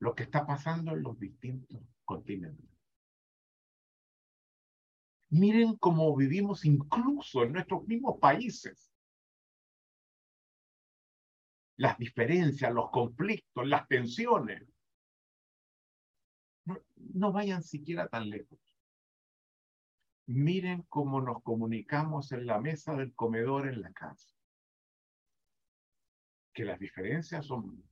[0.01, 2.69] lo que está pasando en los distintos continentes.
[5.31, 8.93] Miren cómo vivimos incluso en nuestros mismos países.
[11.77, 14.69] Las diferencias, los conflictos, las tensiones.
[16.97, 18.59] No, vayan siquiera tan lejos.
[20.27, 24.35] Miren cómo nos comunicamos en la mesa del comedor en la casa.
[26.53, 27.90] Que las diferencias son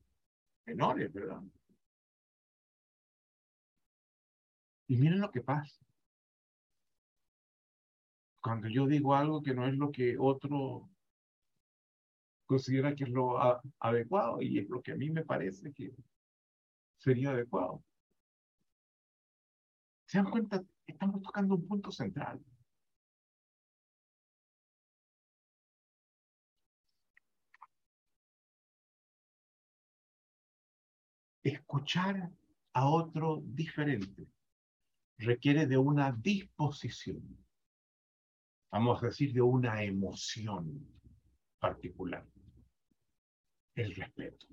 [0.69, 1.43] menores, ¿verdad?
[4.87, 5.85] Y miren lo que pasa.
[8.43, 10.89] Cuando yo digo algo que no es lo que otro
[12.47, 13.39] considera que es lo
[13.79, 15.95] adecuado y es lo que a mí me parece que
[16.97, 17.83] sería adecuado.
[20.07, 20.63] ¿Se dan cuenta?
[20.87, 22.43] Estamos tocando un punto central.
[31.49, 32.31] Escuchar
[32.73, 34.29] a otro diferente
[35.19, 37.45] requiere de una disposición,
[38.71, 40.87] vamos a decir, de una emoción
[41.59, 42.27] particular,
[43.75, 44.47] el respeto.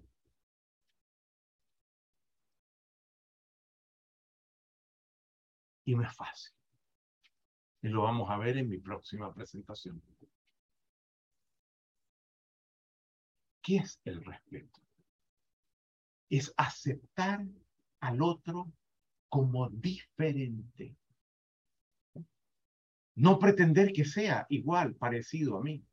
[5.87, 6.51] Y no es fácil.
[7.83, 10.01] Y lo vamos a ver en mi próxima presentación.
[13.61, 14.84] ¿Qué es el respeto?
[16.38, 17.45] Es aceptar
[17.99, 18.71] al otro
[19.29, 20.95] como diferente.
[23.15, 25.83] No pretender que sea igual, parecido a mí.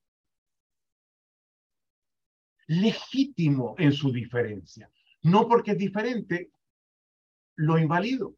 [2.67, 4.91] Legítimo en su diferencia.
[5.23, 6.51] No porque es diferente,
[7.57, 8.37] lo invalido.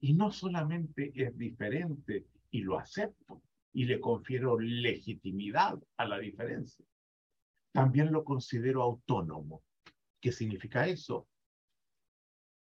[0.00, 3.42] Y no solamente es diferente y lo acepto
[3.72, 6.84] y le confiero legitimidad a la diferencia,
[7.74, 9.64] también lo considero autónomo.
[10.20, 11.28] ¿Qué significa eso?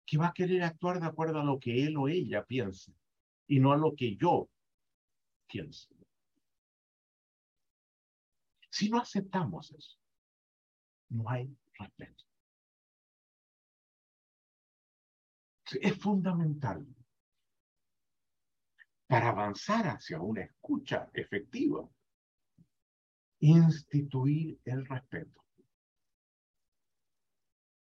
[0.07, 2.95] Que va a querer actuar de acuerdo a lo que él o ella piense
[3.47, 4.49] y no a lo que yo
[5.47, 5.95] pienso.
[8.71, 9.99] Si no aceptamos eso,
[11.11, 12.25] no hay respeto.
[15.79, 16.87] Es fundamental
[19.07, 21.87] para avanzar hacia una escucha efectiva
[23.43, 25.45] instituir el respeto.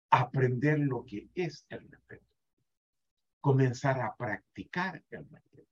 [0.10, 2.26] Aprender lo que es el respeto.
[3.42, 5.70] Comenzar a practicar el respeto.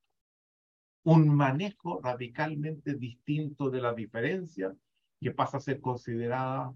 [1.05, 4.76] Un manejo radicalmente distinto de la diferencia
[5.19, 6.71] que pasa a ser considerada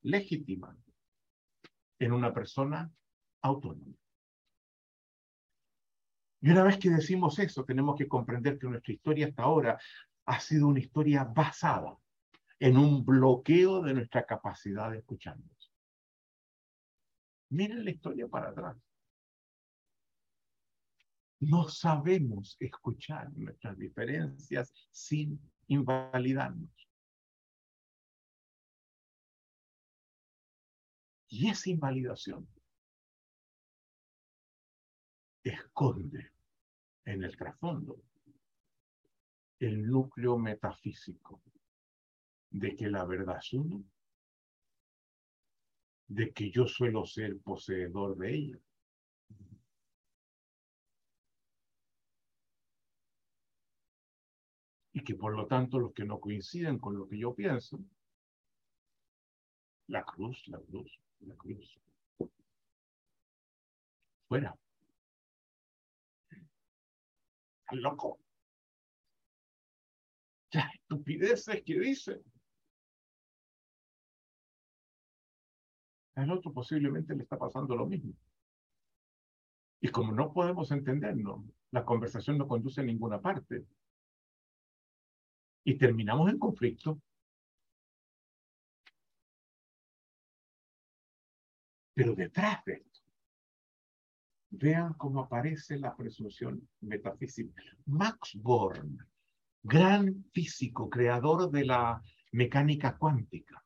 [0.00, 0.74] legítima
[1.98, 2.90] en una persona
[3.42, 3.94] autónoma.
[6.40, 9.78] Y una vez que decimos eso, tenemos que comprender que nuestra historia hasta ahora
[10.24, 11.96] ha sido una historia basada
[12.62, 15.72] en un bloqueo de nuestra capacidad de escucharnos.
[17.48, 18.76] Miren la historia para atrás.
[21.40, 26.70] No sabemos escuchar nuestras diferencias sin invalidarnos.
[31.30, 32.46] Y esa invalidación
[35.42, 36.30] esconde
[37.06, 38.00] en el trasfondo
[39.58, 41.42] el núcleo metafísico
[42.52, 43.82] de que la verdad es uno,
[46.06, 48.58] de que yo suelo ser poseedor de ella.
[54.94, 57.78] Y que por lo tanto los que no coinciden con lo que yo pienso,
[59.86, 61.80] la cruz, la cruz, la cruz.
[64.28, 64.54] Fuera.
[67.70, 68.20] Loco.
[70.50, 72.31] Estupideces que dicen.
[76.14, 78.14] Al otro posiblemente le está pasando lo mismo.
[79.80, 83.66] Y como no podemos entendernos, la conversación no conduce a ninguna parte.
[85.64, 87.00] Y terminamos en conflicto.
[91.94, 93.00] Pero detrás de esto,
[94.50, 97.62] vean cómo aparece la presunción metafísica.
[97.86, 98.98] Max Born,
[99.62, 102.02] gran físico, creador de la
[102.32, 103.61] mecánica cuántica,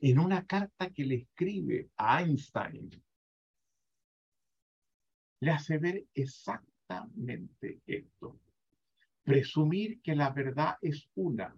[0.00, 2.90] en una carta que le escribe a Einstein,
[5.40, 8.40] le hace ver exactamente esto.
[9.22, 11.56] Presumir que la verdad es una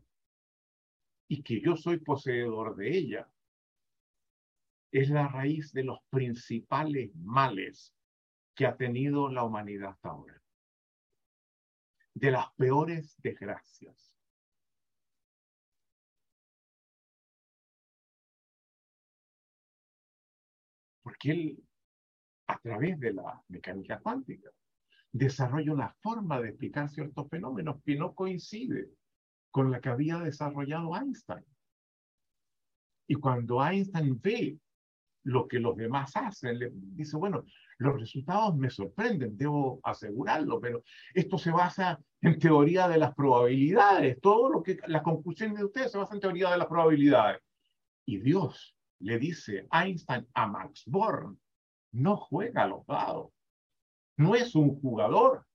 [1.28, 3.30] y que yo soy poseedor de ella
[4.90, 7.94] es la raíz de los principales males
[8.54, 10.42] que ha tenido la humanidad hasta ahora.
[12.14, 14.07] De las peores desgracias.
[21.18, 21.64] Porque él,
[22.46, 24.50] a través de la mecánica cuántica,
[25.10, 28.90] desarrolla una forma de explicar ciertos fenómenos que no coincide
[29.50, 31.44] con la que había desarrollado Einstein.
[33.08, 34.58] Y cuando Einstein ve
[35.24, 36.58] lo que los demás hacen.
[36.58, 37.44] Le dice, bueno,
[37.78, 40.82] los resultados me sorprenden, debo asegurarlo, pero
[41.14, 44.20] esto se basa en teoría de las probabilidades.
[44.20, 47.40] Todo lo que, las conclusiones de ustedes se basan en teoría de las probabilidades.
[48.06, 51.40] Y Dios le dice Einstein a Max Born,
[51.92, 53.32] no juega a los dados,
[54.16, 55.46] no es un jugador.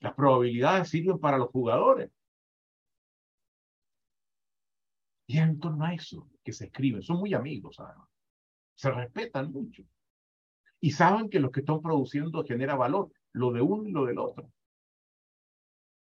[0.00, 2.10] Las probabilidades sirven para los jugadores.
[5.26, 8.08] Y en torno a eso que se escriben, son muy amigos además,
[8.74, 9.84] se respetan mucho
[10.80, 14.18] y saben que lo que están produciendo genera valor, lo de uno y lo del
[14.18, 14.50] otro.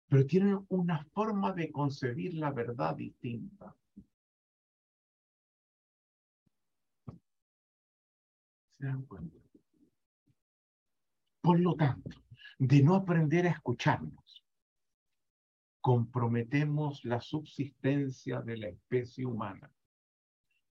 [0.09, 3.75] Pero tienen una forma de concebir la verdad distinta.
[11.41, 12.11] Por lo tanto,
[12.59, 14.45] de no aprender a escucharnos,
[15.81, 19.71] comprometemos la subsistencia de la especie humana,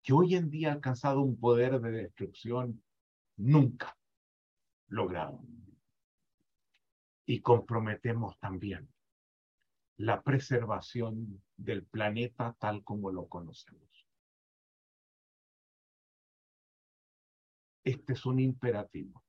[0.03, 2.83] que hoy en día ha alcanzado un poder de destrucción
[3.37, 3.97] nunca
[4.87, 5.41] logrado.
[7.25, 8.87] Y comprometemos también
[9.97, 13.94] la preservación del planeta tal como lo conocemos.
[17.85, 19.25] Este es un imperativo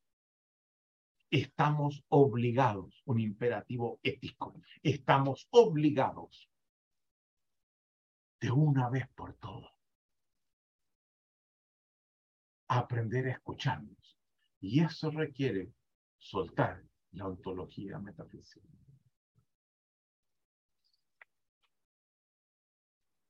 [1.31, 6.49] estamos obligados, un imperativo ético, estamos obligados
[8.41, 9.73] de una vez por todas
[12.69, 14.19] a aprender a escucharnos.
[14.61, 15.73] Y eso requiere
[16.19, 16.83] soltar
[17.13, 18.67] la ontología metafísica.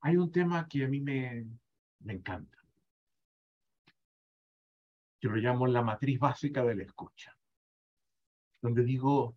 [0.00, 1.46] Hay un tema que a mí me,
[2.00, 2.65] me encanta.
[5.26, 7.36] Lo llamo la matriz básica de la escucha
[8.66, 9.36] donde digo,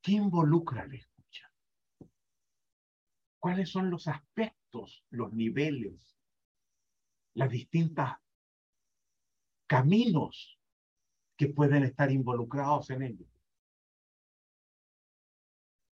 [0.00, 1.52] ¿qué involucra la escucha?
[3.38, 6.16] ¿Cuáles son los aspectos, los niveles,
[7.34, 8.16] las distintas
[9.66, 10.58] caminos
[11.36, 13.26] que pueden estar involucrados en ello?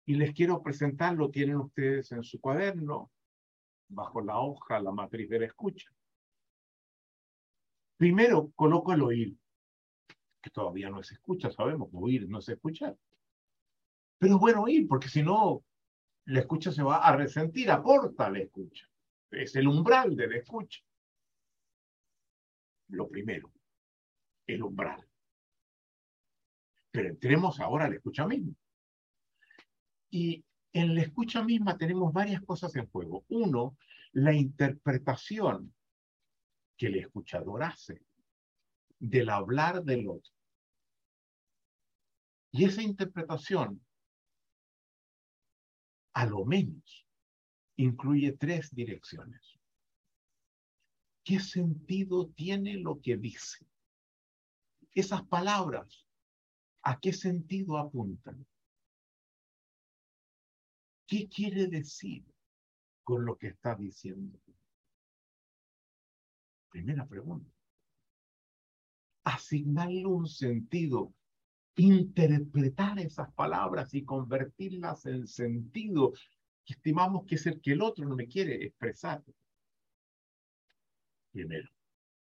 [0.05, 3.11] Y les quiero presentar, lo tienen ustedes en su cuaderno,
[3.89, 5.93] bajo la hoja, la matriz de la escucha.
[7.99, 9.35] Primero coloco el oído
[10.41, 12.95] que todavía no se escucha, sabemos, oír no se escucha.
[14.17, 15.65] Pero es bueno oír, porque si no,
[16.27, 18.87] la escucha se va a resentir, aporta la escucha.
[19.29, 20.79] Es el umbral de la escucha.
[22.87, 23.51] Lo primero,
[24.47, 25.05] el umbral.
[26.91, 28.53] Pero entremos ahora a la escucha misma.
[30.09, 30.41] Y
[30.71, 33.25] en la escucha misma tenemos varias cosas en juego.
[33.27, 33.75] Uno,
[34.13, 35.73] la interpretación
[36.79, 38.01] que el escuchador hace
[38.97, 40.31] del hablar del otro.
[42.51, 43.85] Y esa interpretación,
[46.13, 47.05] a lo menos,
[47.75, 49.59] incluye tres direcciones.
[51.23, 53.67] ¿Qué sentido tiene lo que dice?
[54.93, 56.07] Esas palabras,
[56.81, 58.47] ¿a qué sentido apuntan?
[61.05, 62.23] ¿Qué quiere decir
[63.03, 64.39] con lo que está diciendo?
[66.69, 67.51] Primera pregunta
[69.29, 71.13] asignarle un sentido,
[71.75, 76.13] interpretar esas palabras y convertirlas en sentido
[76.65, 79.23] que estimamos que es el que el otro no me quiere expresar.
[81.31, 81.69] Primero.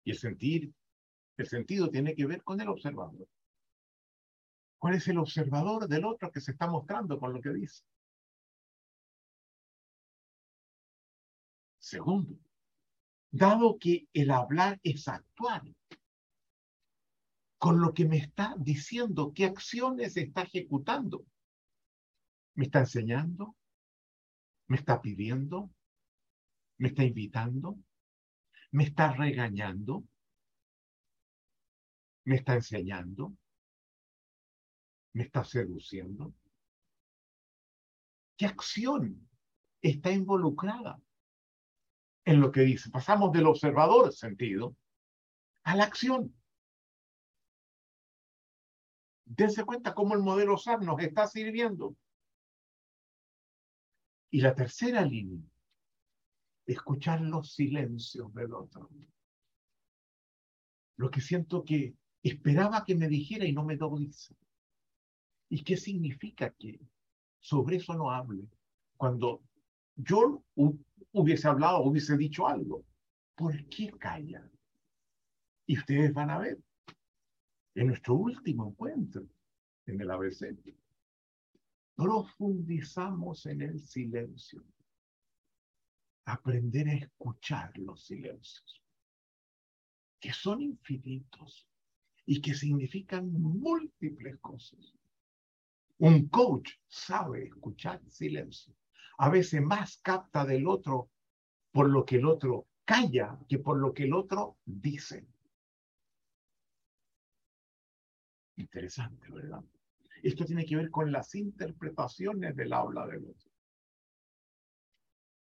[0.03, 0.73] Y el sentir,
[1.37, 3.27] el sentido tiene que ver con el observador.
[4.77, 7.83] ¿Cuál es el observador del otro que se está mostrando con lo que dice?
[11.79, 12.37] Segundo,
[13.31, 15.75] dado que el hablar es actual,
[17.57, 21.25] con lo que me está diciendo, qué acciones está ejecutando.
[22.55, 23.55] ¿Me está enseñando?
[24.67, 25.69] ¿Me está pidiendo?
[26.77, 27.77] ¿Me está invitando?
[28.71, 30.03] ¿Me está regañando?
[32.25, 33.35] ¿Me está enseñando?
[35.13, 36.33] ¿Me está seduciendo?
[38.37, 39.27] ¿Qué acción
[39.81, 41.01] está involucrada
[42.29, 42.91] en lo que dice.
[42.91, 44.75] Pasamos del observador sentido
[45.63, 46.35] a la acción.
[49.25, 51.95] Dense cuenta cómo el modelo SAR nos está sirviendo.
[54.29, 55.43] Y la tercera línea,
[56.67, 58.91] escuchar los silencios del otro.
[60.97, 64.35] Lo que siento que esperaba que me dijera y no me lo dice.
[65.49, 66.79] ¿Y qué significa que
[67.39, 68.47] sobre eso no hable?
[68.97, 69.41] Cuando
[70.01, 70.43] yo
[71.11, 72.85] hubiese hablado, hubiese dicho algo,
[73.35, 74.49] ¿por qué calla?
[75.65, 76.57] Y ustedes van a ver,
[77.75, 79.27] en nuestro último encuentro,
[79.85, 80.55] en el ABC,
[81.95, 84.63] profundizamos en el silencio.
[86.25, 88.81] Aprender a escuchar los silencios,
[90.19, 91.67] que son infinitos
[92.25, 94.93] y que significan múltiples cosas.
[95.97, 98.73] Un coach sabe escuchar silencio.
[99.21, 101.09] A veces más capta del otro
[101.71, 105.27] por lo que el otro calla que por lo que el otro dice.
[108.55, 109.61] Interesante, ¿verdad?
[110.23, 113.51] Esto tiene que ver con las interpretaciones del habla del otro.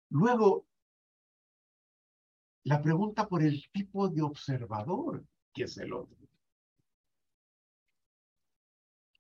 [0.10, 0.66] Luego,
[2.64, 6.18] la pregunta por el tipo de observador que es el otro.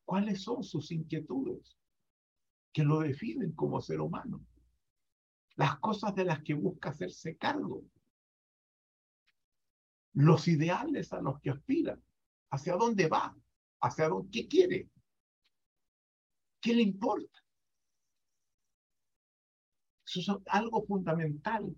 [0.06, 1.79] ¿Cuáles son sus inquietudes
[2.72, 4.46] que lo definen como ser humano?
[5.56, 7.84] Las cosas de las que busca hacerse cargo.
[10.14, 12.00] Los ideales a los que aspira.
[12.52, 13.36] ¿Hacia dónde va?
[13.82, 14.30] ¿Hacia dónde?
[14.32, 14.90] ¿Qué quiere?
[16.62, 17.40] ¿Qué le importa?
[20.06, 21.76] Eso es algo fundamental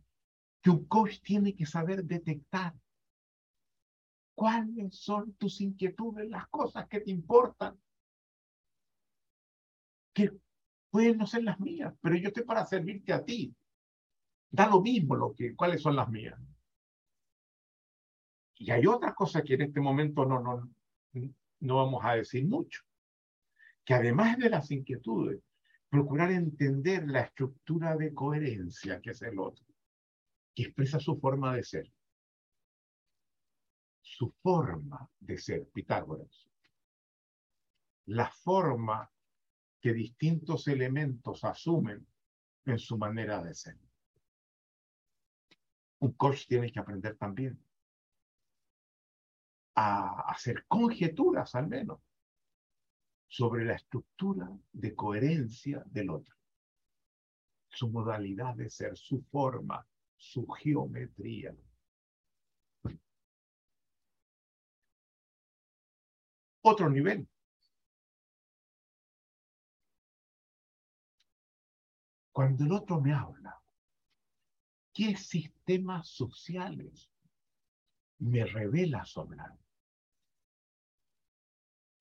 [0.62, 2.74] que un coach tiene que saber detectar.
[4.34, 7.80] ¿Cuáles son tus inquietudes, las cosas que te importan?
[10.14, 10.32] que
[10.92, 13.56] pueden no ser las mías, pero yo estoy para servirte a ti.
[14.50, 16.38] Da lo mismo lo que, cuáles son las mías.
[18.56, 20.70] Y hay otra cosa que en este momento no, no,
[21.62, 22.84] no vamos a decir mucho,
[23.84, 25.42] que además de las inquietudes,
[25.90, 29.66] procurar entender la estructura de coherencia que es el otro,
[30.56, 31.92] que expresa su forma de ser.
[34.02, 36.48] Su forma de ser, Pitágoras.
[38.06, 39.11] La forma
[39.82, 42.08] que distintos elementos asumen
[42.66, 43.78] en su manera de ser.
[46.00, 47.60] Un coach tiene que aprender también
[49.76, 52.00] a hacer conjeturas al menos
[53.28, 56.36] sobre la estructura de coherencia del otro,
[57.70, 61.56] su modalidad de ser, su forma, su geometría.
[66.64, 67.28] Otro nivel
[72.32, 73.62] Cuando el otro me habla,
[74.94, 77.12] ¿qué sistemas sociales
[78.20, 79.60] me revela algo?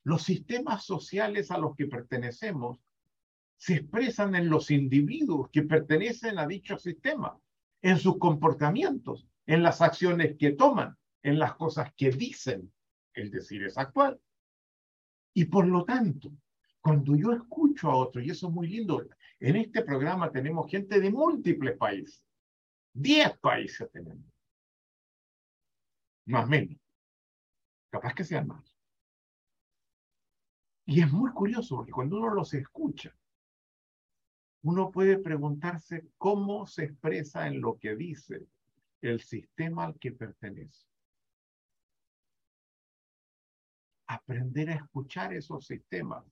[0.04, 2.78] Los sistemas sociales a los que pertenecemos
[3.56, 7.38] se expresan en los individuos que pertenecen a dicho sistema,
[7.82, 12.72] en sus comportamientos, en las acciones que toman, en las cosas que dicen.
[13.12, 14.20] El decir es actual.
[15.34, 16.32] Y por lo tanto,
[16.80, 19.04] cuando yo escucho a otro, y eso es muy lindo,
[19.40, 22.22] en este programa tenemos gente de múltiples países.
[22.92, 24.30] Diez países tenemos.
[26.26, 26.78] Más menos.
[27.90, 28.76] Capaz que sean más.
[30.84, 33.16] Y es muy curioso porque cuando uno los escucha,
[34.62, 38.46] uno puede preguntarse cómo se expresa en lo que dice
[39.00, 40.86] el sistema al que pertenece.
[44.06, 46.24] Aprender a escuchar esos sistemas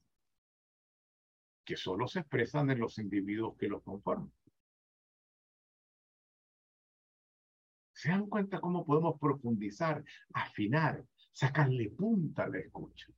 [1.69, 4.33] que solo se expresan en los individuos que los conforman.
[7.93, 10.03] ¿Se dan cuenta cómo podemos profundizar,
[10.33, 13.13] afinar, sacarle punta a la escucha?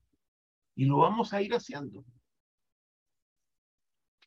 [0.76, 2.04] Y lo vamos a ir haciendo.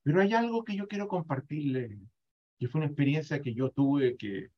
[0.02, 1.98] Pero hay algo que yo quiero compartirle,
[2.58, 4.52] que fue una experiencia que yo tuve que,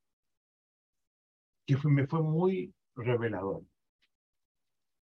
[1.67, 3.65] que me fue muy revelador.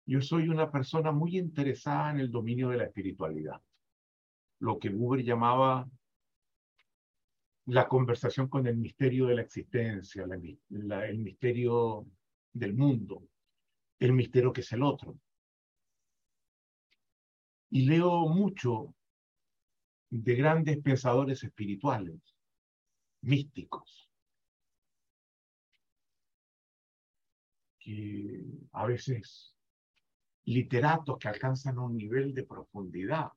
[0.06, 3.60] Yo soy una persona muy interesada en el dominio de la espiritualidad
[4.62, 5.90] lo que Buber llamaba
[7.66, 12.06] la conversación con el misterio de la existencia, el misterio
[12.54, 13.28] del mundo,
[14.00, 15.18] el misterio que es el otro.
[17.72, 18.94] Y leo mucho
[20.10, 22.20] de grandes pensadores espirituales,
[23.22, 24.12] místicos,
[27.80, 28.44] que
[28.74, 29.56] a veces
[30.44, 33.32] literatos que alcanzan un nivel de profundidad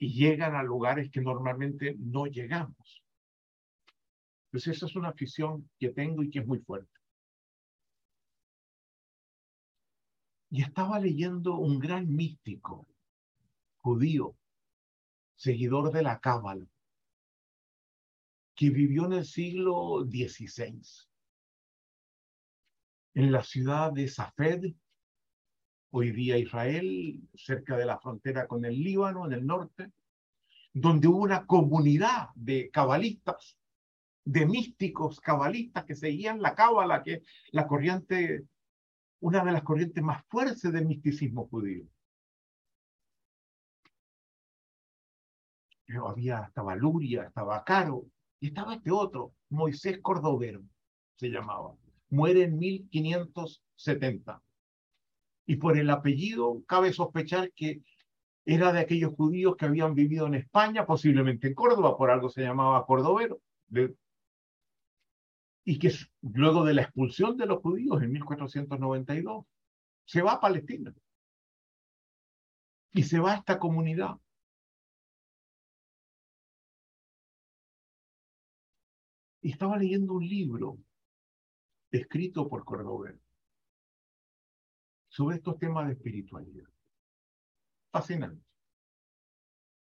[0.00, 3.04] y llegan a lugares que normalmente no llegamos.
[4.46, 6.90] Entonces esa es una afición que tengo y que es muy fuerte.
[10.48, 12.88] Y estaba leyendo un gran místico
[13.76, 14.36] judío,
[15.36, 16.66] seguidor de la Cábala,
[18.54, 20.82] que vivió en el siglo XVI,
[23.14, 24.74] en la ciudad de Safed,
[25.90, 29.90] hoy día Israel, cerca de la frontera con el Líbano, en el norte,
[30.72, 33.56] donde hubo una comunidad de cabalistas,
[34.24, 38.44] de místicos cabalistas que seguían la cábala, que la corriente,
[39.20, 41.84] una de las corrientes más fuertes del misticismo judío.
[46.06, 48.06] Había, estaba Luria, estaba Caro,
[48.38, 50.62] y estaba este otro, Moisés Cordovero,
[51.16, 51.74] se llamaba.
[52.10, 54.40] Muere en 1570.
[55.50, 57.82] Y por el apellido cabe sospechar que
[58.44, 62.42] era de aquellos judíos que habían vivido en España, posiblemente en Córdoba, por algo se
[62.42, 63.40] llamaba cordovero,
[65.64, 65.90] y que
[66.22, 69.44] luego de la expulsión de los judíos en 1492
[70.04, 70.94] se va a Palestina
[72.92, 74.20] y se va a esta comunidad.
[79.42, 80.78] Y estaba leyendo un libro
[81.90, 83.18] escrito por Cordovero
[85.10, 86.70] sobre estos temas de espiritualidad
[87.90, 88.44] fascinante.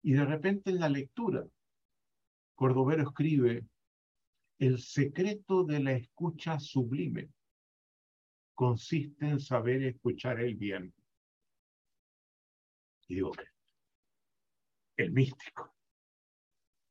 [0.02, 1.46] Y de repente en la lectura,
[2.54, 3.64] Cordovero escribe,
[4.58, 7.30] el secreto de la escucha sublime
[8.54, 10.92] consiste en saber escuchar el bien.
[13.08, 13.32] Y digo,
[14.96, 15.74] el místico,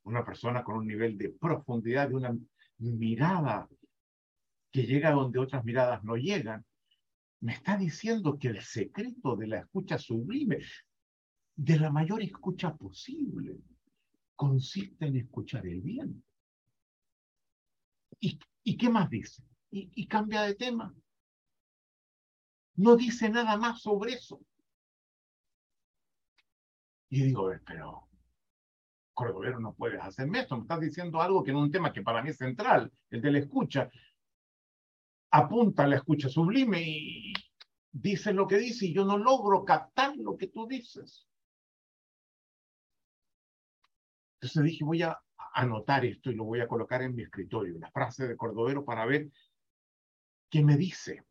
[0.04, 2.38] una persona con un nivel de profundidad, de una
[2.78, 3.68] mirada
[4.72, 6.66] que llega donde otras miradas no llegan,
[7.44, 10.60] me está diciendo que el secreto de la escucha sublime
[11.56, 13.58] de la mayor escucha posible
[14.34, 16.24] consiste en escuchar el bien.
[18.22, 19.44] ¿Y, qué más dice?
[19.72, 20.96] Y, cambia de tema.
[22.76, 24.40] No dice nada más sobre eso.
[27.10, 28.08] Y digo, pero,
[29.14, 30.56] Cordovero, no puedes hacerme esto.
[30.56, 33.32] Me estás diciendo algo que en un tema que para mí es central, el de
[33.32, 33.92] la escucha,
[35.34, 37.34] apunta la escucha sublime y
[37.92, 41.28] dice lo que dice y yo no logro captar lo que tú dices.
[44.36, 45.18] Entonces dije, voy a
[45.56, 49.06] anotar esto y lo voy a colocar en mi escritorio, la frase de Cordovero para
[49.06, 49.32] ver
[50.52, 51.26] qué me dice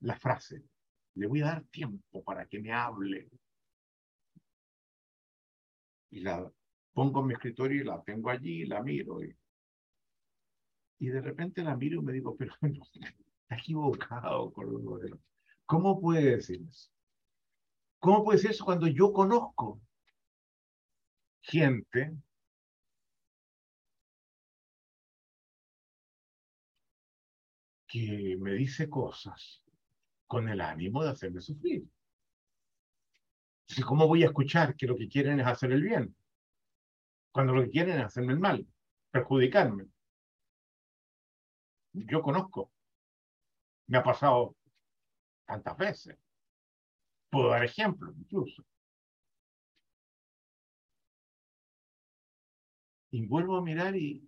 [0.00, 0.62] la frase.
[1.14, 3.28] Le voy a dar tiempo para que me hable.
[6.10, 6.48] Y la
[6.92, 9.20] pongo en mi escritorio y la tengo allí, la miro.
[9.24, 9.36] Y,
[11.00, 12.84] y de repente la miro y me digo, pero no,
[13.52, 15.18] está equivocado, Cordovero.
[15.66, 16.90] ¿Cómo puede decir eso?
[17.98, 19.80] ¿Cómo puede decir eso cuando yo conozco
[21.42, 22.16] gente
[27.86, 29.62] que me dice cosas
[30.26, 31.84] con el ánimo de hacerme sufrir.
[33.86, 36.16] ¿Cómo voy a escuchar que lo que quieren es hacer el bien?
[37.32, 38.66] Cuando lo que quieren es hacerme el mal,
[39.10, 39.86] perjudicarme.
[41.92, 42.72] Yo conozco.
[43.92, 44.56] Me ha pasado
[45.44, 46.18] tantas veces.
[47.28, 48.64] Puedo dar ejemplos incluso.
[53.10, 54.26] Y vuelvo a mirar y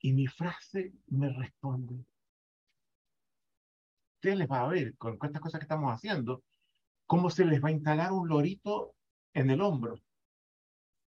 [0.00, 2.04] y mi frase me responde.
[4.16, 6.42] Ustedes les va a ver con estas cosas que estamos haciendo,
[7.06, 8.96] cómo se les va a instalar un lorito
[9.32, 10.00] en el hombro,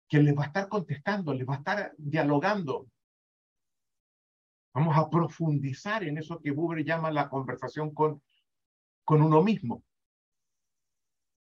[0.07, 2.89] que les va a estar contestando, les va a estar dialogando.
[4.75, 8.23] Vamos a profundizar en eso que Buber llama la conversación con,
[9.05, 9.83] con uno mismo,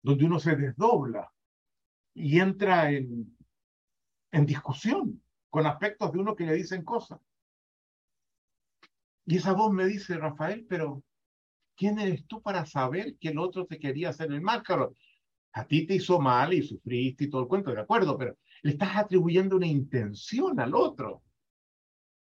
[0.02, 1.32] donde uno se desdobla
[2.14, 3.36] y entra en,
[4.30, 7.20] en discusión con aspectos de uno que le dicen cosas.
[9.26, 11.02] Y esa voz me dice, Rafael, pero
[11.74, 14.62] ¿quién eres tú para saber que el otro te quería hacer el mal?
[14.62, 14.94] Claro,
[15.52, 18.72] a ti te hizo mal y sufriste y todo el cuento, de acuerdo, pero le
[18.72, 21.22] estás atribuyendo una intención al otro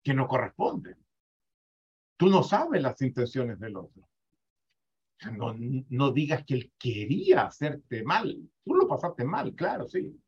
[0.02, 0.96] que no corresponde.
[2.16, 4.08] Tú no sabes las intenciones del otro.
[5.32, 5.54] No,
[5.90, 8.48] no digas que él quería hacerte mal.
[8.64, 10.20] Tú lo pasaste mal, claro, sí.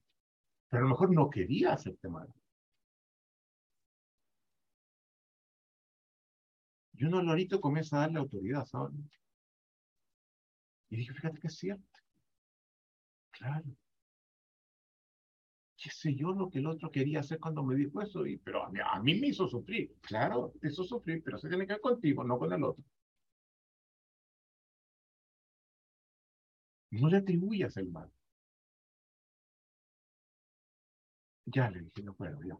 [0.68, 2.32] Pero a lo mejor no quería hacerte mal.
[6.94, 8.94] Y uno lorito comienza a darle autoridad, ¿sabes?
[10.90, 12.00] Y dije, fíjate que es cierto.
[13.30, 13.64] Claro.
[15.80, 18.26] ¿Qué sé yo lo que el otro quería hacer cuando me dijo eso?
[18.26, 19.96] Y, pero a mí, me hizo sufrir.
[20.02, 22.84] Claro, te hizo sufrir, pero se tiene que ver contigo, no con el otro.
[26.90, 28.10] No le atribuyas el mal.
[31.46, 32.58] Ya le dije, no puedo, ya.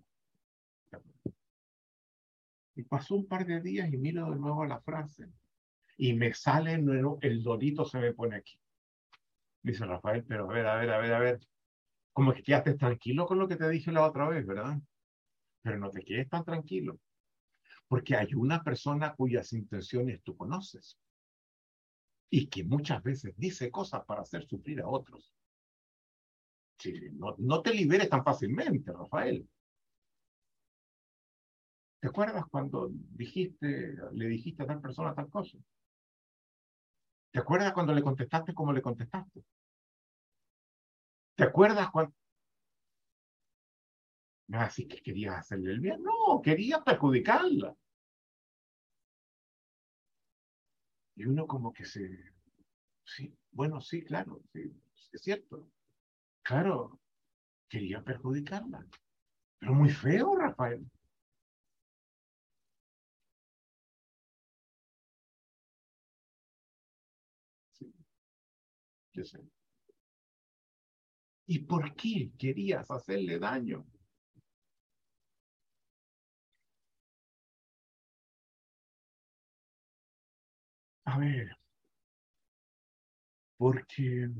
[2.74, 5.26] Y pasó un par de días y miro de nuevo la frase.
[5.98, 8.58] Y me sale nuevo, el dorito se me pone aquí.
[9.62, 11.40] Dice Rafael, pero a ver, a ver, a ver, a ver.
[12.12, 14.78] Como que quedaste tranquilo con lo que te dije la otra vez, ¿verdad?
[15.62, 16.98] Pero no te quedes tan tranquilo.
[17.88, 20.98] Porque hay una persona cuyas intenciones tú conoces.
[22.30, 25.34] Y que muchas veces dice cosas para hacer sufrir a otros.
[27.12, 29.46] No, no te liberes tan fácilmente, Rafael.
[32.00, 35.58] ¿Te acuerdas cuando dijiste, le dijiste a tal persona tal cosa?
[37.30, 39.44] ¿Te acuerdas cuando le contestaste como le contestaste?
[41.40, 42.12] ¿Te acuerdas cuando...
[44.52, 46.02] Así que querías hacerle el bien.
[46.02, 47.74] No, quería perjudicarla.
[51.16, 52.10] Y uno como que se...
[53.04, 54.70] Sí, bueno, sí, claro, sí,
[55.12, 55.66] es cierto.
[56.42, 57.00] Claro,
[57.68, 58.86] quería perjudicarla.
[59.60, 60.84] Pero muy feo, Rafael.
[69.12, 69.38] Yo sé.
[71.54, 73.84] ¿Y por qué querías hacerle daño?
[81.04, 81.56] A ver,
[83.56, 84.30] porque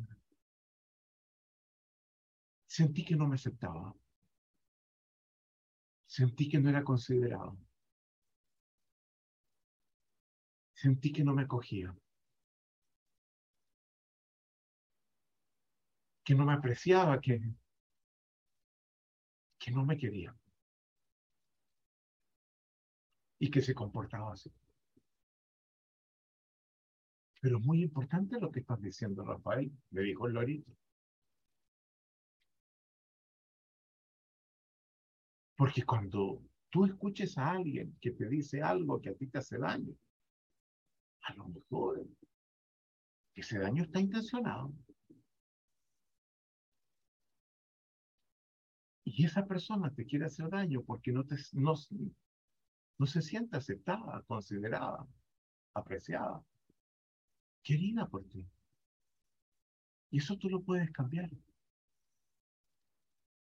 [2.67, 3.95] sentí que no me aceptaba.
[6.07, 7.57] Sentí que no era considerado.
[10.75, 11.95] Sentí que no me acogía.
[16.31, 17.41] Que no me apreciaba, que,
[19.59, 20.33] que no me quería.
[23.41, 24.49] Y que se comportaba así.
[27.41, 30.71] Pero muy importante lo que estás diciendo, Rafael, me dijo el lorito.
[35.57, 39.59] Porque cuando tú escuches a alguien que te dice algo que a ti te hace
[39.59, 39.97] daño,
[41.23, 42.07] a lo mejor
[43.35, 44.73] ese daño está intencionado.
[49.13, 51.75] Y esa persona te quiere hacer daño porque no, te, no,
[52.97, 55.05] no se siente aceptada, considerada,
[55.75, 56.45] apreciada,
[57.61, 58.49] querida por ti.
[60.11, 61.29] Y eso tú lo puedes cambiar.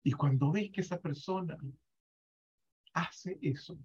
[0.03, 1.57] Y cuando ves que esa persona
[2.93, 3.79] hace eso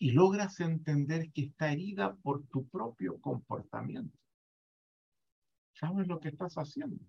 [0.00, 4.18] y logras entender que está herida por tu propio comportamiento,
[5.74, 7.04] ¿sabes lo que estás haciendo?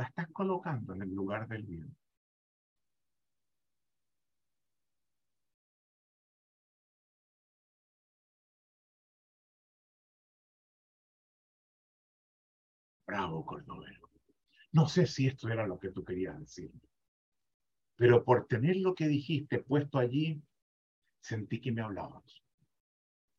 [0.00, 1.94] La estás colocando en el lugar del bien.
[13.06, 14.08] Bravo, Cordovero.
[14.72, 16.72] No sé si esto era lo que tú querías decir,
[17.96, 20.42] pero por tener lo que dijiste puesto allí,
[21.20, 22.42] sentí que me hablabas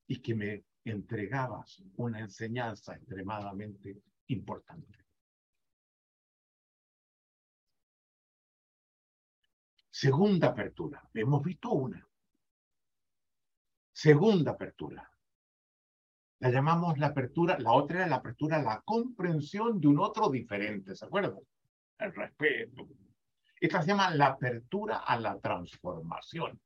[0.05, 4.90] y que me entregabas una enseñanza extremadamente importante.
[10.01, 11.07] Segunda apertura.
[11.13, 12.03] Hemos visto una.
[13.93, 15.07] Segunda apertura.
[16.39, 20.31] La llamamos la apertura, la otra era la apertura a la comprensión de un otro
[20.31, 21.37] diferente, ¿se acuerdan?
[21.99, 22.87] El respeto.
[23.59, 26.59] Esta se llama la apertura a la transformación.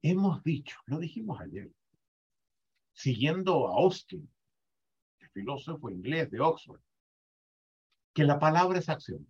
[0.00, 1.72] Hemos dicho, lo dijimos ayer,
[2.92, 4.32] siguiendo a Austin,
[5.18, 6.80] el filósofo inglés de Oxford,
[8.12, 9.28] que la palabra es acción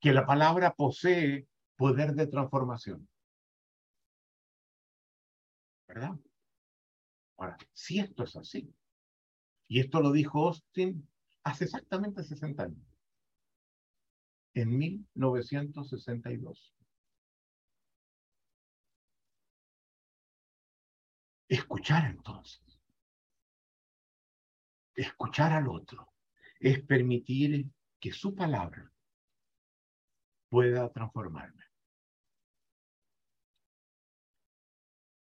[0.00, 1.46] que la palabra posee
[1.76, 3.08] poder de transformación.
[5.86, 6.18] ¿Verdad?
[7.36, 8.74] Ahora, si esto es así,
[9.68, 11.08] y esto lo dijo Austin
[11.44, 12.86] hace exactamente 60 años,
[14.54, 16.74] en 1962.
[21.48, 22.80] Escuchar entonces,
[24.94, 26.12] escuchar al otro,
[26.60, 28.92] es permitir que su palabra
[30.50, 31.64] pueda transformarme.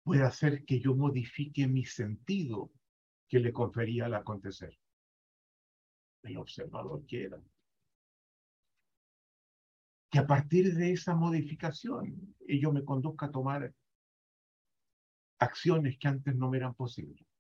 [0.04, 2.72] Puede hacer que yo modifique mi sentido
[3.28, 4.78] que le confería al acontecer.
[6.24, 7.40] El observador quiera.
[10.10, 13.74] Que a partir de esa modificación yo me conduzca a tomar
[15.40, 17.31] acciones que antes no me eran posibles.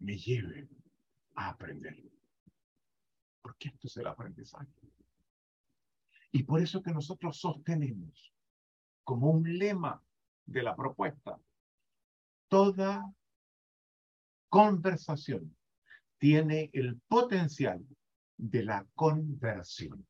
[0.00, 0.68] Me lleve
[1.36, 1.96] a aprender.
[3.40, 4.68] Porque esto es el aprendizaje.
[6.32, 8.32] Y por eso que nosotros sostenemos
[9.04, 10.02] como un lema
[10.44, 11.40] de la propuesta
[12.50, 13.14] toda
[14.48, 15.56] conversación
[16.18, 17.80] tiene el potencial
[18.36, 20.06] de la conversión.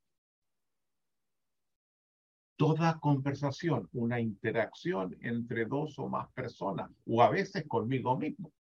[2.57, 8.53] Toda conversación, una interacción entre dos o más personas, o a veces conmigo mismo,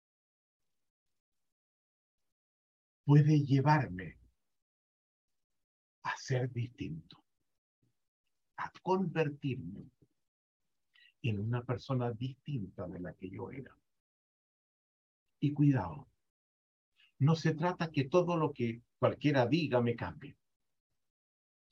[3.09, 4.19] puede llevarme
[6.03, 7.25] a ser distinto,
[8.59, 9.91] a convertirme
[11.23, 13.75] en una persona distinta de la que yo era.
[15.41, 16.07] Y cuidado,
[17.19, 20.37] no se trata que todo lo que cualquiera diga me cambie.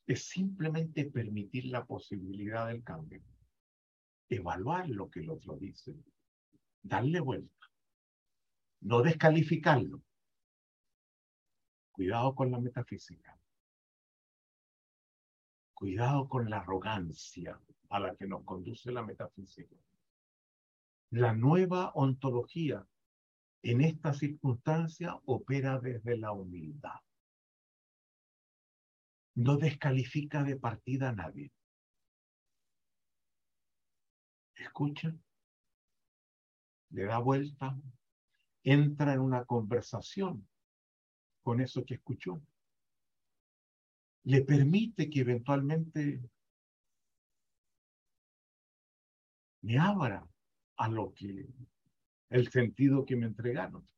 [0.07, 3.23] Es simplemente permitir la posibilidad del cambio.
[4.31, 5.95] Evaluar lo que el otro dice.
[6.81, 7.71] Darle vuelta.
[8.81, 10.06] No descalificarlo.
[11.97, 13.41] Cuidado con la metafísica.
[15.73, 19.75] Cuidado con la arrogancia a la que nos conduce la metafísica.
[21.09, 22.87] La nueva ontología
[23.63, 27.01] en esta circunstancia opera desde la humildad.
[29.35, 31.51] No descalifica de partida a nadie.
[34.55, 35.17] Escucha,
[36.91, 37.75] le da vuelta,
[38.65, 40.47] entra en una conversación
[41.47, 42.43] con eso que escuchó.
[44.25, 46.29] Le permite que eventualmente
[49.63, 50.29] me abra
[50.77, 51.47] a lo que
[52.31, 53.89] el sentido que me entregaron.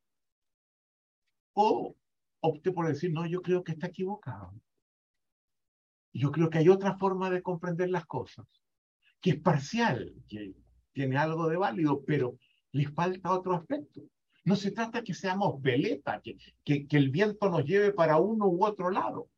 [1.55, 1.97] O
[2.41, 4.53] opte por decir, no, yo creo que está equivocado.
[6.13, 8.47] Yo creo que hay otra forma de comprender las cosas,
[9.23, 10.55] que es parcial, que
[10.93, 12.39] tiene algo de válido, pero
[12.73, 14.03] les falta otro aspecto.
[14.49, 18.47] No se trata que seamos veleta, que, que, que el viento nos lleve para uno
[18.47, 19.29] u otro lado,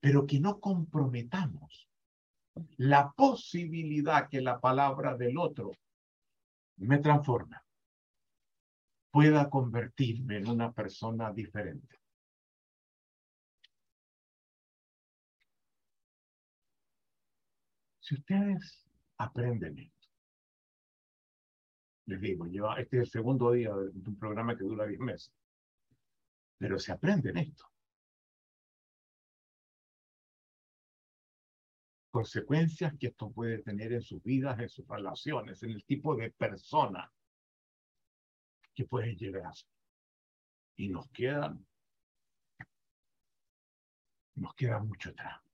[0.00, 1.86] pero que no comprometamos
[2.78, 5.72] la posibilidad que la palabra del otro
[6.78, 7.62] me transforma
[9.10, 12.00] pueda convertirme en una persona diferente.
[18.00, 18.82] Si ustedes
[19.18, 19.92] aprenden
[22.06, 22.46] les digo,
[22.76, 25.32] este es el segundo día de un programa que dura 10 meses,
[26.58, 27.64] pero si aprenden esto,
[32.10, 36.30] consecuencias que esto puede tener en sus vidas, en sus relaciones, en el tipo de
[36.30, 37.12] persona
[38.74, 39.52] que pueden llegar.
[40.76, 41.66] Y nos quedan,
[44.36, 45.45] nos queda mucho atrás.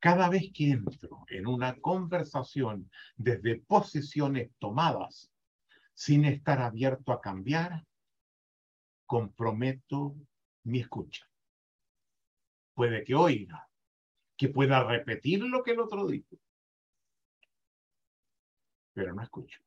[0.00, 5.32] Cada vez que entro en una conversación desde posiciones tomadas,
[5.94, 7.84] sin estar abierto a cambiar,
[9.06, 10.14] comprometo
[10.64, 11.26] mi escucha.
[12.74, 13.68] Puede que oiga,
[14.36, 16.38] que pueda repetir lo que el otro dijo,
[18.92, 19.60] pero no escucho.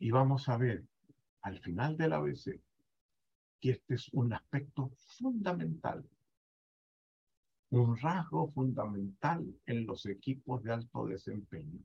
[0.00, 0.84] Y vamos a ver
[1.42, 2.60] al final del ABC
[3.60, 6.04] que este es un aspecto fundamental,
[7.78, 11.80] un rasgo fundamental en los equipos de alto desempeño,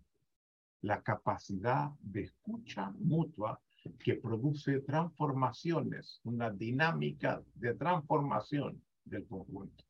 [0.82, 3.60] la capacidad de escucha mutua
[3.98, 9.84] que produce transformaciones, una dinámica de transformación del conjunto.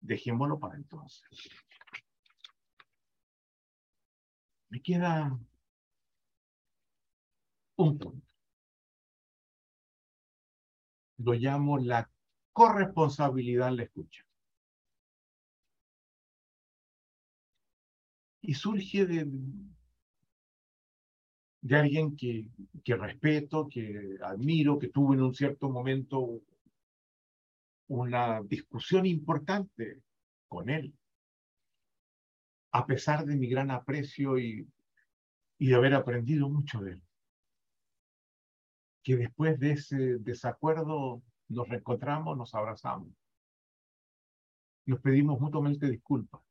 [0.00, 1.22] Dejémoslo para entonces.
[4.70, 5.46] Me queda un
[7.76, 8.14] punto.
[11.18, 12.10] Lo llamo la
[12.54, 14.24] corresponsabilidad en la escucha.
[18.40, 19.28] Y surge de,
[21.76, 22.48] alguien que
[22.96, 26.40] respeto, que admiro, que tuvo en un cierto momento
[27.88, 30.00] una discusión importante
[30.48, 30.94] con él
[32.74, 34.68] a pesar de mi gran aprecio y,
[35.60, 37.02] de haber aprendido mucho de él.
[39.04, 41.22] Que después de ese desacuerdo
[41.54, 43.08] nos reencontramos, nos abrazamos.
[44.86, 46.42] Nos pedimos mutuamente disculpas.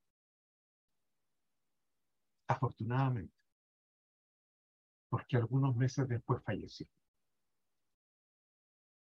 [2.47, 3.33] Afortunadamente.
[5.09, 6.87] Porque algunos meses después falleció.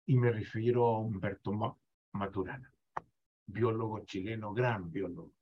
[0.06, 1.52] Y me refiero a Humberto
[2.14, 2.72] Maturana,
[3.46, 5.34] biólogo chileno, gran biólogo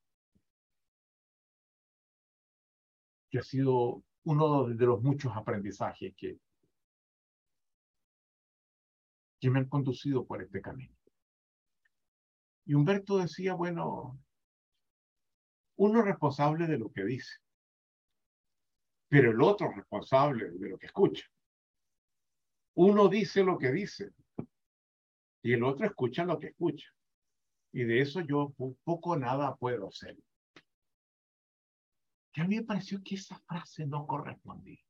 [3.36, 6.40] que ha sido uno de los muchos aprendizajes que,
[9.46, 10.98] que me han conducido por este camino.
[12.66, 14.20] Y Humberto decía, bueno,
[15.76, 17.36] uno es responsable de lo que dice,
[19.08, 21.28] pero el otro es responsable de lo que escucha.
[22.74, 24.10] Uno dice lo que dice
[25.44, 26.90] y el otro escucha lo que escucha.
[27.72, 28.52] Y de eso yo
[28.84, 30.18] poco nada puedo hacer.
[32.34, 34.82] que a mí me pareció que esa frase no correspondía.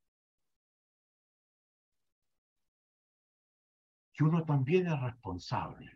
[4.15, 5.91] Que uno también es responsable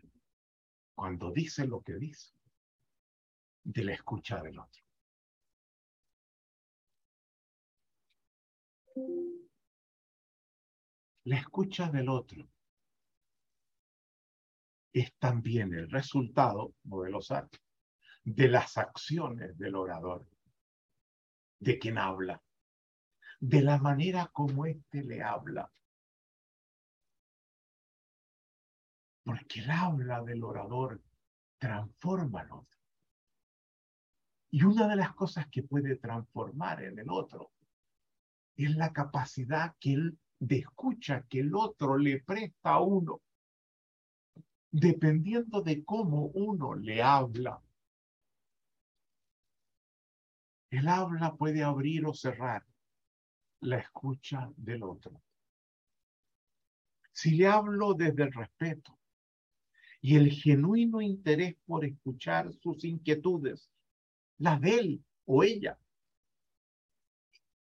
[0.94, 2.34] cuando dice lo que dice
[3.64, 4.82] de la escucha del otro.
[11.24, 12.46] La escucha del otro
[14.92, 17.20] es también el resultado, modelo
[18.24, 20.26] de las acciones del orador,
[21.58, 22.42] de quien habla,
[23.38, 25.70] de la manera como éste le habla.
[29.30, 31.00] Porque el habla del orador
[31.58, 32.80] transforma al otro.
[34.50, 37.52] Y una de las cosas que puede transformar en el otro
[38.56, 43.22] es la capacidad que él de escucha que el otro le presta a uno,
[44.72, 47.62] dependiendo de cómo uno le habla.
[50.70, 52.66] El habla puede abrir o cerrar
[53.60, 55.22] la escucha del otro.
[57.12, 58.99] Si le hablo desde el respeto
[60.00, 63.70] y el genuino interés por escuchar sus inquietudes,
[64.38, 65.78] las de él o ella,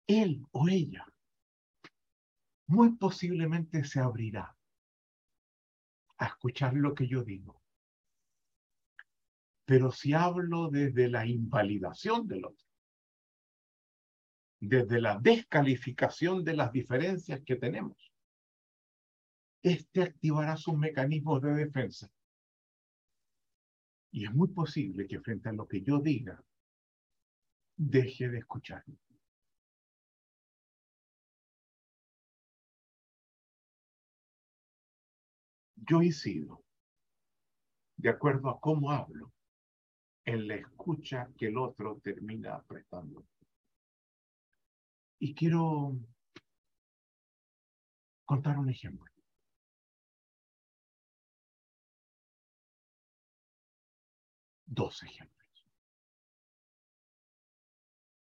[0.07, 1.05] él o ella,
[2.67, 4.55] muy posiblemente se abrirá
[6.17, 7.61] a escuchar lo que yo digo.
[9.65, 12.65] Pero si hablo desde la invalidación del otro,
[14.59, 18.11] desde la descalificación de las diferencias que tenemos,
[19.63, 22.09] este activará sus mecanismos de defensa.
[24.11, 26.43] Y es muy posible que frente a lo que yo diga,
[27.77, 28.97] deje de escucharme.
[35.91, 36.63] yo incido
[37.97, 39.31] de acuerdo a cómo hablo
[40.25, 43.25] en la escucha que el otro termina prestando.
[45.19, 45.97] Y quiero
[48.25, 49.10] contar un ejemplo.
[54.73, 55.67] Dos ejemplos.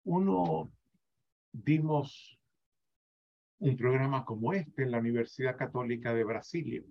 [0.03, 0.71] Uno,
[1.51, 2.39] dimos
[3.57, 6.83] un programa como este en la Universidad Católica de Brasilia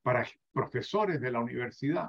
[0.00, 2.08] para profesores de la universidad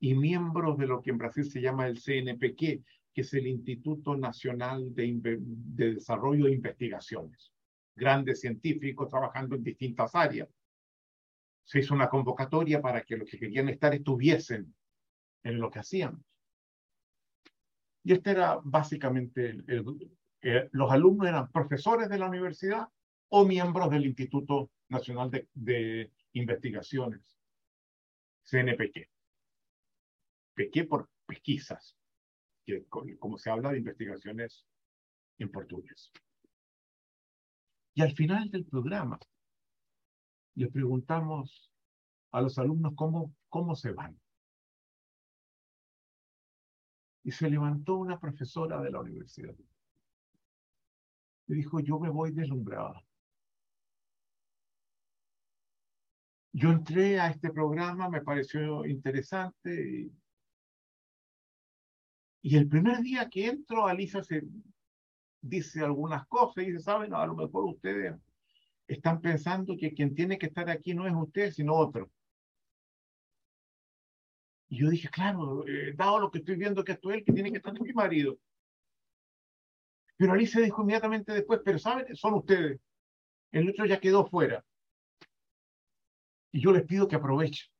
[0.00, 4.16] y miembros de lo que en Brasil se llama el CNPq, que es el Instituto
[4.16, 7.52] Nacional de, Desarrollo de Investigaciones.
[7.94, 10.48] Grandes científicos trabajando en distintas áreas.
[11.64, 14.74] Se hizo una convocatoria para que los que querían estar estuviesen
[15.48, 16.20] en lo que hacíamos.
[18.04, 19.64] Y este era básicamente,
[20.42, 22.88] eh, los alumnos eran profesores de la universidad
[23.28, 27.38] o miembros del Instituto Nacional de investigaciones.
[28.44, 29.08] CNPq.
[30.54, 31.96] PQ por pesquisas,
[32.64, 34.66] que, como se habla de investigaciones
[35.38, 36.10] en portugués.
[37.94, 39.18] Y al final del programa,
[40.54, 41.70] le preguntamos
[42.32, 44.18] a los alumnos cómo, cómo se van.
[47.28, 49.54] Y se levantó una profesora de la universidad.
[51.46, 53.04] Y dijo, yo me voy deslumbrada.
[56.54, 60.10] Yo entré a este programa, me pareció interesante.
[62.40, 64.44] Y, el primer día que entro, Alisa se
[65.42, 68.18] dice algunas cosas y dice, saben, a lo mejor ustedes
[68.86, 72.10] están pensando que quien tiene que estar aquí no es usted, sino otro.
[74.68, 77.50] Y yo dije, claro, eh, dado lo que estoy viendo que es el que tiene
[77.50, 78.38] que estar mi marido.
[80.16, 82.80] Pero Alicia dijo inmediatamente después, pero saben, son ustedes.
[83.50, 84.64] El otro ya quedó fuera.
[86.52, 87.70] Y yo les pido que aprovechen.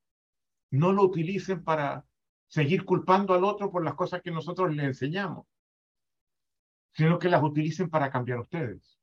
[0.71, 2.07] No lo utilicen para
[2.47, 5.47] seguir culpando al otro por las cosas que nosotros les enseñamos,
[6.93, 8.99] sino que las utilicen para cambiar ustedes.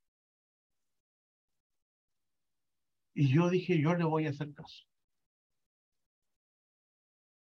[3.13, 4.85] Y yo dije, yo le voy a hacer caso.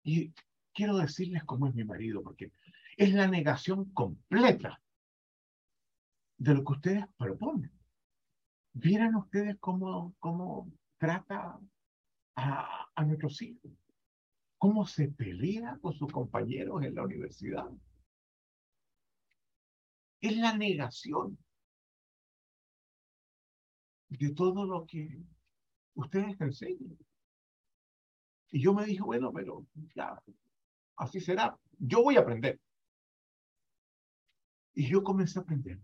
[0.06, 0.32] Y
[0.72, 2.52] quiero decirles cómo es mi marido, porque
[2.96, 4.80] es la negación completa
[6.38, 7.72] de lo que ustedes proponen.
[8.74, 11.60] Vieran ustedes cómo, cómo trata
[12.36, 13.72] a, a nuestros hijos.
[14.60, 17.68] ¿Cómo se pelea con sus compañeros en la universidad?
[20.22, 21.38] Es la negación
[24.10, 25.20] de todo lo que
[25.96, 26.96] ustedes enseñan.
[28.52, 29.66] Y yo me dije, bueno, pero
[29.96, 30.22] ya,
[30.98, 31.58] así será.
[31.78, 32.60] Yo voy a aprender.
[34.74, 35.80] Y yo comencé a aprender.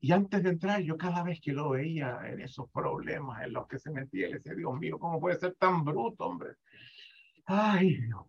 [0.00, 3.66] Y antes de entrar, yo cada vez que lo veía en esos problemas en los
[3.66, 6.56] que se metía, le decía, Dios mío, ¿cómo puede ser tan bruto, hombre?
[7.46, 8.26] Ay, Dios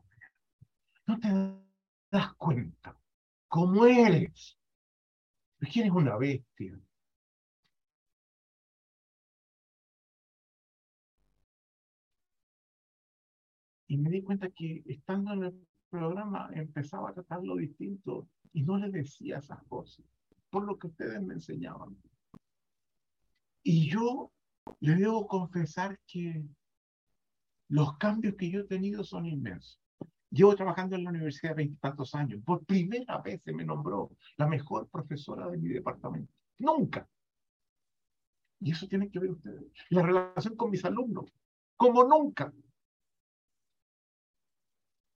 [1.08, 1.28] ¿No te
[2.10, 2.98] das cuenta
[3.48, 4.58] cómo eres.
[5.72, 6.80] ¿Quién es una bestia?
[13.88, 18.78] Y me di cuenta que estando en el programa empezaba a tratarlo distinto y no
[18.78, 20.06] le decía esas cosas,
[20.50, 21.96] por lo que ustedes me enseñaban.
[23.64, 24.32] Y yo
[24.80, 26.44] le debo confesar que
[27.68, 29.82] los cambios que yo he tenido son inmensos.
[30.30, 32.42] Llevo trabajando en la universidad veintitantos años.
[32.44, 36.32] Por primera vez se me nombró la mejor profesora de mi departamento.
[36.60, 37.08] Nunca.
[38.60, 39.64] Y eso tiene que ver ustedes.
[39.90, 41.32] La relación con mis alumnos.
[41.76, 42.54] Como nunca.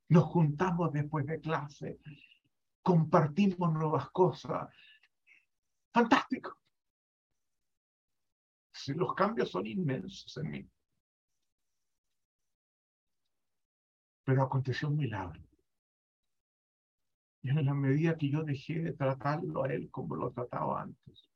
[0.09, 1.99] Nos juntamos después de clase.
[2.81, 4.69] Compartimos nuevas cosas.
[5.91, 6.57] Fantástico.
[8.87, 10.71] Los cambios son inmensos en mí.
[14.23, 15.41] Pero aconteció un milagro.
[17.41, 21.29] Y en la medida que yo dejé de tratarlo a él como lo trataba antes,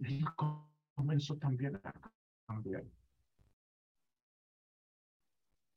[0.00, 0.24] él
[0.94, 1.92] comenzó también a
[2.46, 2.84] cambiar.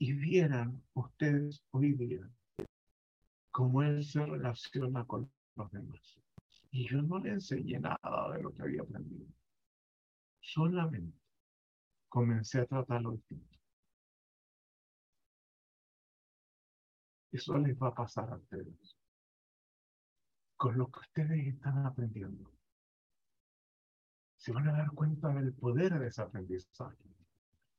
[0.04, 2.28] Y vieran ustedes hoy día
[3.52, 6.20] cómo él se relaciona con los demás.
[6.72, 9.28] Y yo no le enseñé nada de lo que había aprendido.
[10.40, 11.20] Solamente
[12.10, 13.60] comencé a tratarlo distinto.
[17.32, 18.98] Eso les va a pasar a ustedes.
[20.58, 22.52] Con lo que ustedes están aprendiendo.
[24.38, 27.06] Se van a dar cuenta del poder de ese aprendizaje.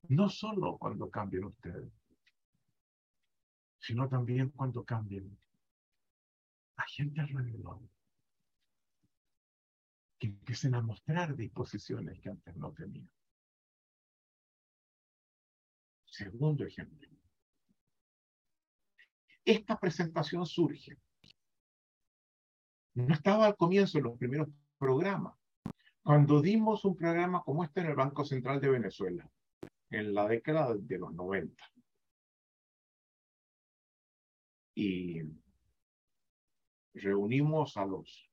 [0.08, 1.92] No solo cuando cambien ustedes,
[3.82, 5.38] sino también cuando cambien
[6.76, 7.80] a gente alrededor.
[10.18, 13.10] Que empiecen a mostrar disposiciones que antes no tenían.
[16.06, 17.12] Segundo ejemplo
[19.44, 20.96] esta presentación surge.
[22.94, 24.48] No estaba al comienzo de los primeros
[24.78, 25.34] programas.
[26.02, 29.28] Cuando dimos un programa como este en el Banco Central de Venezuela,
[29.90, 31.71] en la década de los 90.
[34.74, 35.22] Y
[36.94, 38.30] reunimos a los,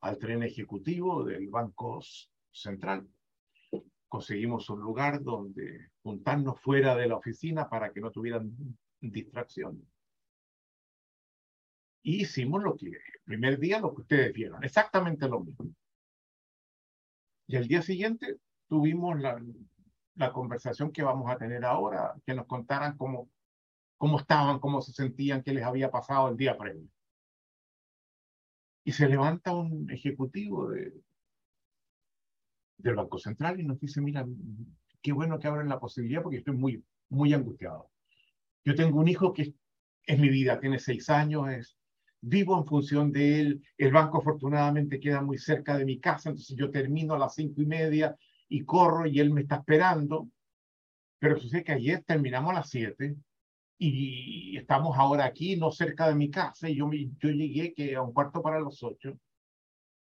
[0.00, 2.00] al tren ejecutivo del Banco
[2.50, 3.08] Central.
[4.08, 8.50] Conseguimos un lugar donde juntarnos fuera de la oficina para que no tuvieran
[9.00, 9.86] distracción
[12.08, 15.66] y hicimos lo que el primer día lo que ustedes vieron, exactamente lo mismo.
[17.46, 19.38] Y el día siguiente tuvimos la,
[20.14, 23.28] la conversación que vamos a tener ahora, que nos contaran cómo,
[23.98, 26.88] cómo estaban, cómo se sentían, qué les había pasado el día previo.
[28.84, 30.94] Y se levanta un ejecutivo de,
[32.78, 34.26] del Banco Central y nos dice, mira,
[35.02, 37.90] qué bueno que abren la posibilidad porque estoy muy, muy angustiado.
[38.64, 39.54] Yo tengo un hijo que
[40.04, 41.76] es mi vida, tiene seis años,
[42.20, 46.56] vivo en función de él, el banco afortunadamente queda muy cerca de mi casa, entonces
[46.56, 48.16] yo termino a las cinco y media
[48.48, 50.30] y corro y él me está esperando,
[51.18, 53.16] pero sucede que ayer terminamos a las siete
[53.78, 58.02] y estamos ahora aquí, no cerca de mi casa, y yo, yo llegué que a
[58.02, 59.18] un cuarto para las ocho,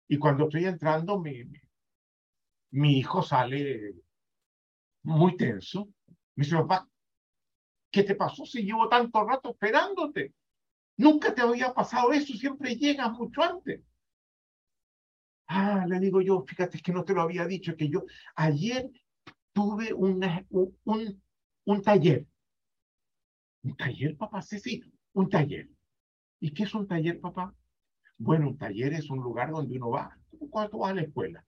[0.08, 1.44] y cuando estoy entrando, mi,
[2.72, 3.94] mi hijo sale
[5.02, 5.88] muy tenso,
[6.34, 6.88] me dice, papá,
[7.90, 10.34] ¿qué te pasó si llevo tanto rato esperándote?
[10.96, 13.80] Nunca te había pasado eso, siempre llegas mucho antes.
[15.46, 18.04] Ah, le digo yo, fíjate que no te lo había dicho, que yo
[18.36, 18.90] ayer
[19.52, 21.22] tuve una, un, un,
[21.64, 22.26] un taller.
[23.64, 24.42] ¿Un taller, papá?
[24.42, 24.82] Sí, sí,
[25.14, 25.68] un taller.
[26.40, 27.54] ¿Y qué es un taller, papá?
[28.18, 31.02] Bueno, un taller es un lugar donde uno va, como cuando tú vas a la
[31.02, 31.44] escuela,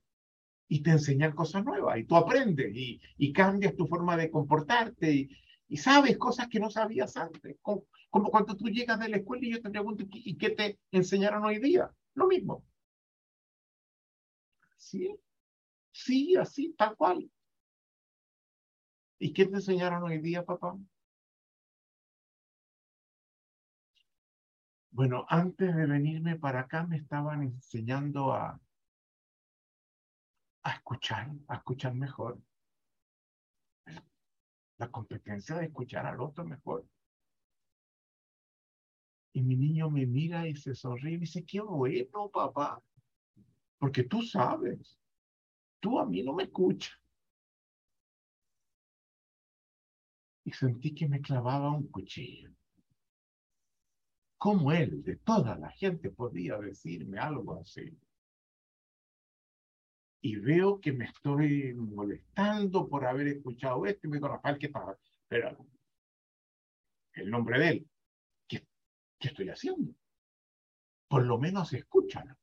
[0.68, 5.12] y te enseñan cosas nuevas, y tú aprendes, y, y cambias tu forma de comportarte,
[5.12, 5.30] y,
[5.68, 7.56] y sabes cosas que no sabías antes.
[7.62, 10.80] Como, como, cuando tú llegas de la escuela y yo te pregunto, ¿y qué te
[10.92, 11.90] enseñaron hoy día?
[12.14, 12.64] Lo mismo.
[14.76, 15.16] Sí,
[15.92, 17.30] sí, así, tal cual.
[19.18, 20.76] ¿Y qué te enseñaron hoy día, papá?
[24.94, 28.60] Bueno, antes de venirme para acá me estaban enseñando a,
[30.62, 32.40] a escuchar, a escuchar mejor
[34.76, 36.86] la competencia de escuchar al otro mejor.
[39.32, 42.80] Y mi niño me mira y se sonríe y dice, qué bueno, papá,
[43.78, 44.96] porque tú sabes,
[45.80, 46.96] tú a mí no me escuchas.
[50.44, 52.54] Y sentí que me clavaba un cuchillo.
[54.44, 57.98] ¿Cómo él, de toda la gente, podía decirme algo así?
[60.20, 64.68] y veo que me estoy molestando por haber escuchado esto, y me digo, Rafael, ¿qué
[64.68, 64.98] pasa?
[65.28, 65.56] Pero
[67.14, 67.90] el nombre de él,
[68.46, 68.66] ¿qué,
[69.18, 69.94] ¿Qué estoy haciendo?
[71.08, 72.36] Por lo menos escúchalo.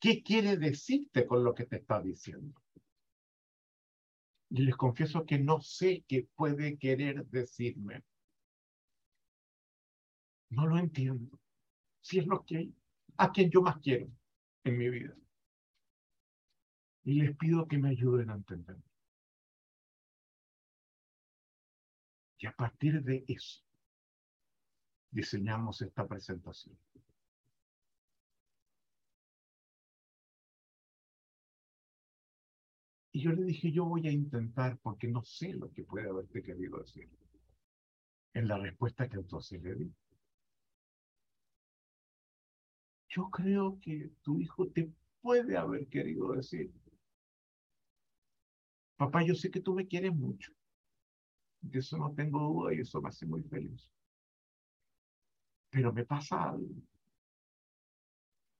[0.00, 2.60] ¿Qué quiere decirte con lo que te está diciendo?
[4.50, 8.02] Y les confieso que no sé qué puede querer decirme.
[10.50, 11.38] No lo entiendo.
[12.00, 12.74] Si es lo que hay,
[13.16, 14.08] a quien yo más quiero
[14.64, 15.14] en mi vida.
[17.04, 18.76] Y les pido que me ayuden a entender.
[22.38, 23.62] Y a partir de eso,
[25.10, 26.76] diseñamos esta presentación.
[33.12, 36.42] Y yo le dije, yo voy a intentar porque no sé lo que puede haberte
[36.42, 37.08] querido decir.
[38.34, 39.94] En la respuesta que entonces le di.
[43.14, 46.72] Yo creo que tu hijo te puede haber querido decir,
[48.96, 50.52] papá, yo sé que tú me quieres mucho.
[51.60, 53.88] De eso no tengo duda y eso me hace muy feliz.
[55.70, 56.74] Pero me pasa algo.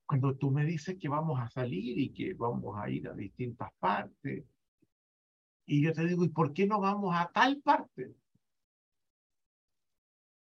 [0.06, 3.72] Cuando tú me dices que vamos a salir y que vamos a ir a distintas
[3.80, 4.44] partes,
[5.66, 8.14] y yo te digo, ¿y por qué no vamos a tal parte?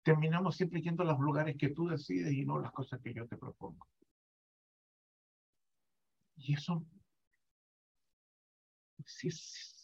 [0.01, 3.25] Terminamos siempre yendo a los lugares que tú decides y no las cosas que yo
[3.27, 3.92] te propongo.
[6.37, 6.85] Y eso,
[9.05, 9.83] si es,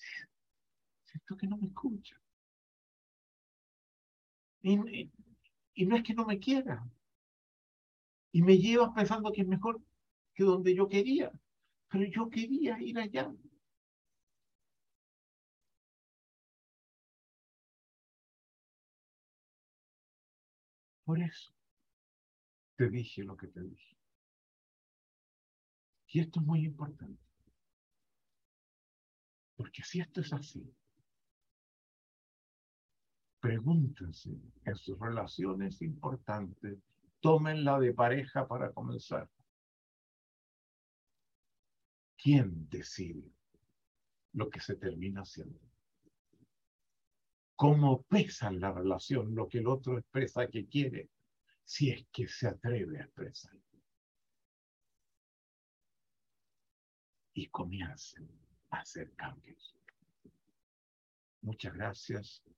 [1.06, 2.16] siento que no me escucha.
[4.62, 5.10] Y,
[5.74, 6.86] y no es que no me quiera.
[8.32, 9.82] Y me llevas pensando que es mejor
[10.34, 11.32] que donde yo quería.
[11.90, 13.32] Pero yo quería ir allá.
[21.04, 21.52] Por eso
[22.78, 23.99] te dije lo que te dije.
[26.12, 27.24] Y esto es muy importante.
[29.56, 30.74] Porque si esto es así,
[33.40, 34.32] pregúntense
[34.66, 36.80] en sus relaciones importantes,
[37.20, 39.30] tómenla de pareja para comenzar.
[42.18, 43.32] ¿Quién decide
[44.34, 45.60] lo que se termina haciendo?
[47.56, 51.10] ¿Cómo pesa en la relación lo que el otro expresa que quiere,
[51.64, 53.54] si es que se atreve a expresar?
[57.40, 58.30] Y comiencen
[58.70, 59.74] a hacer cambios.
[61.42, 62.44] Muchas gracias.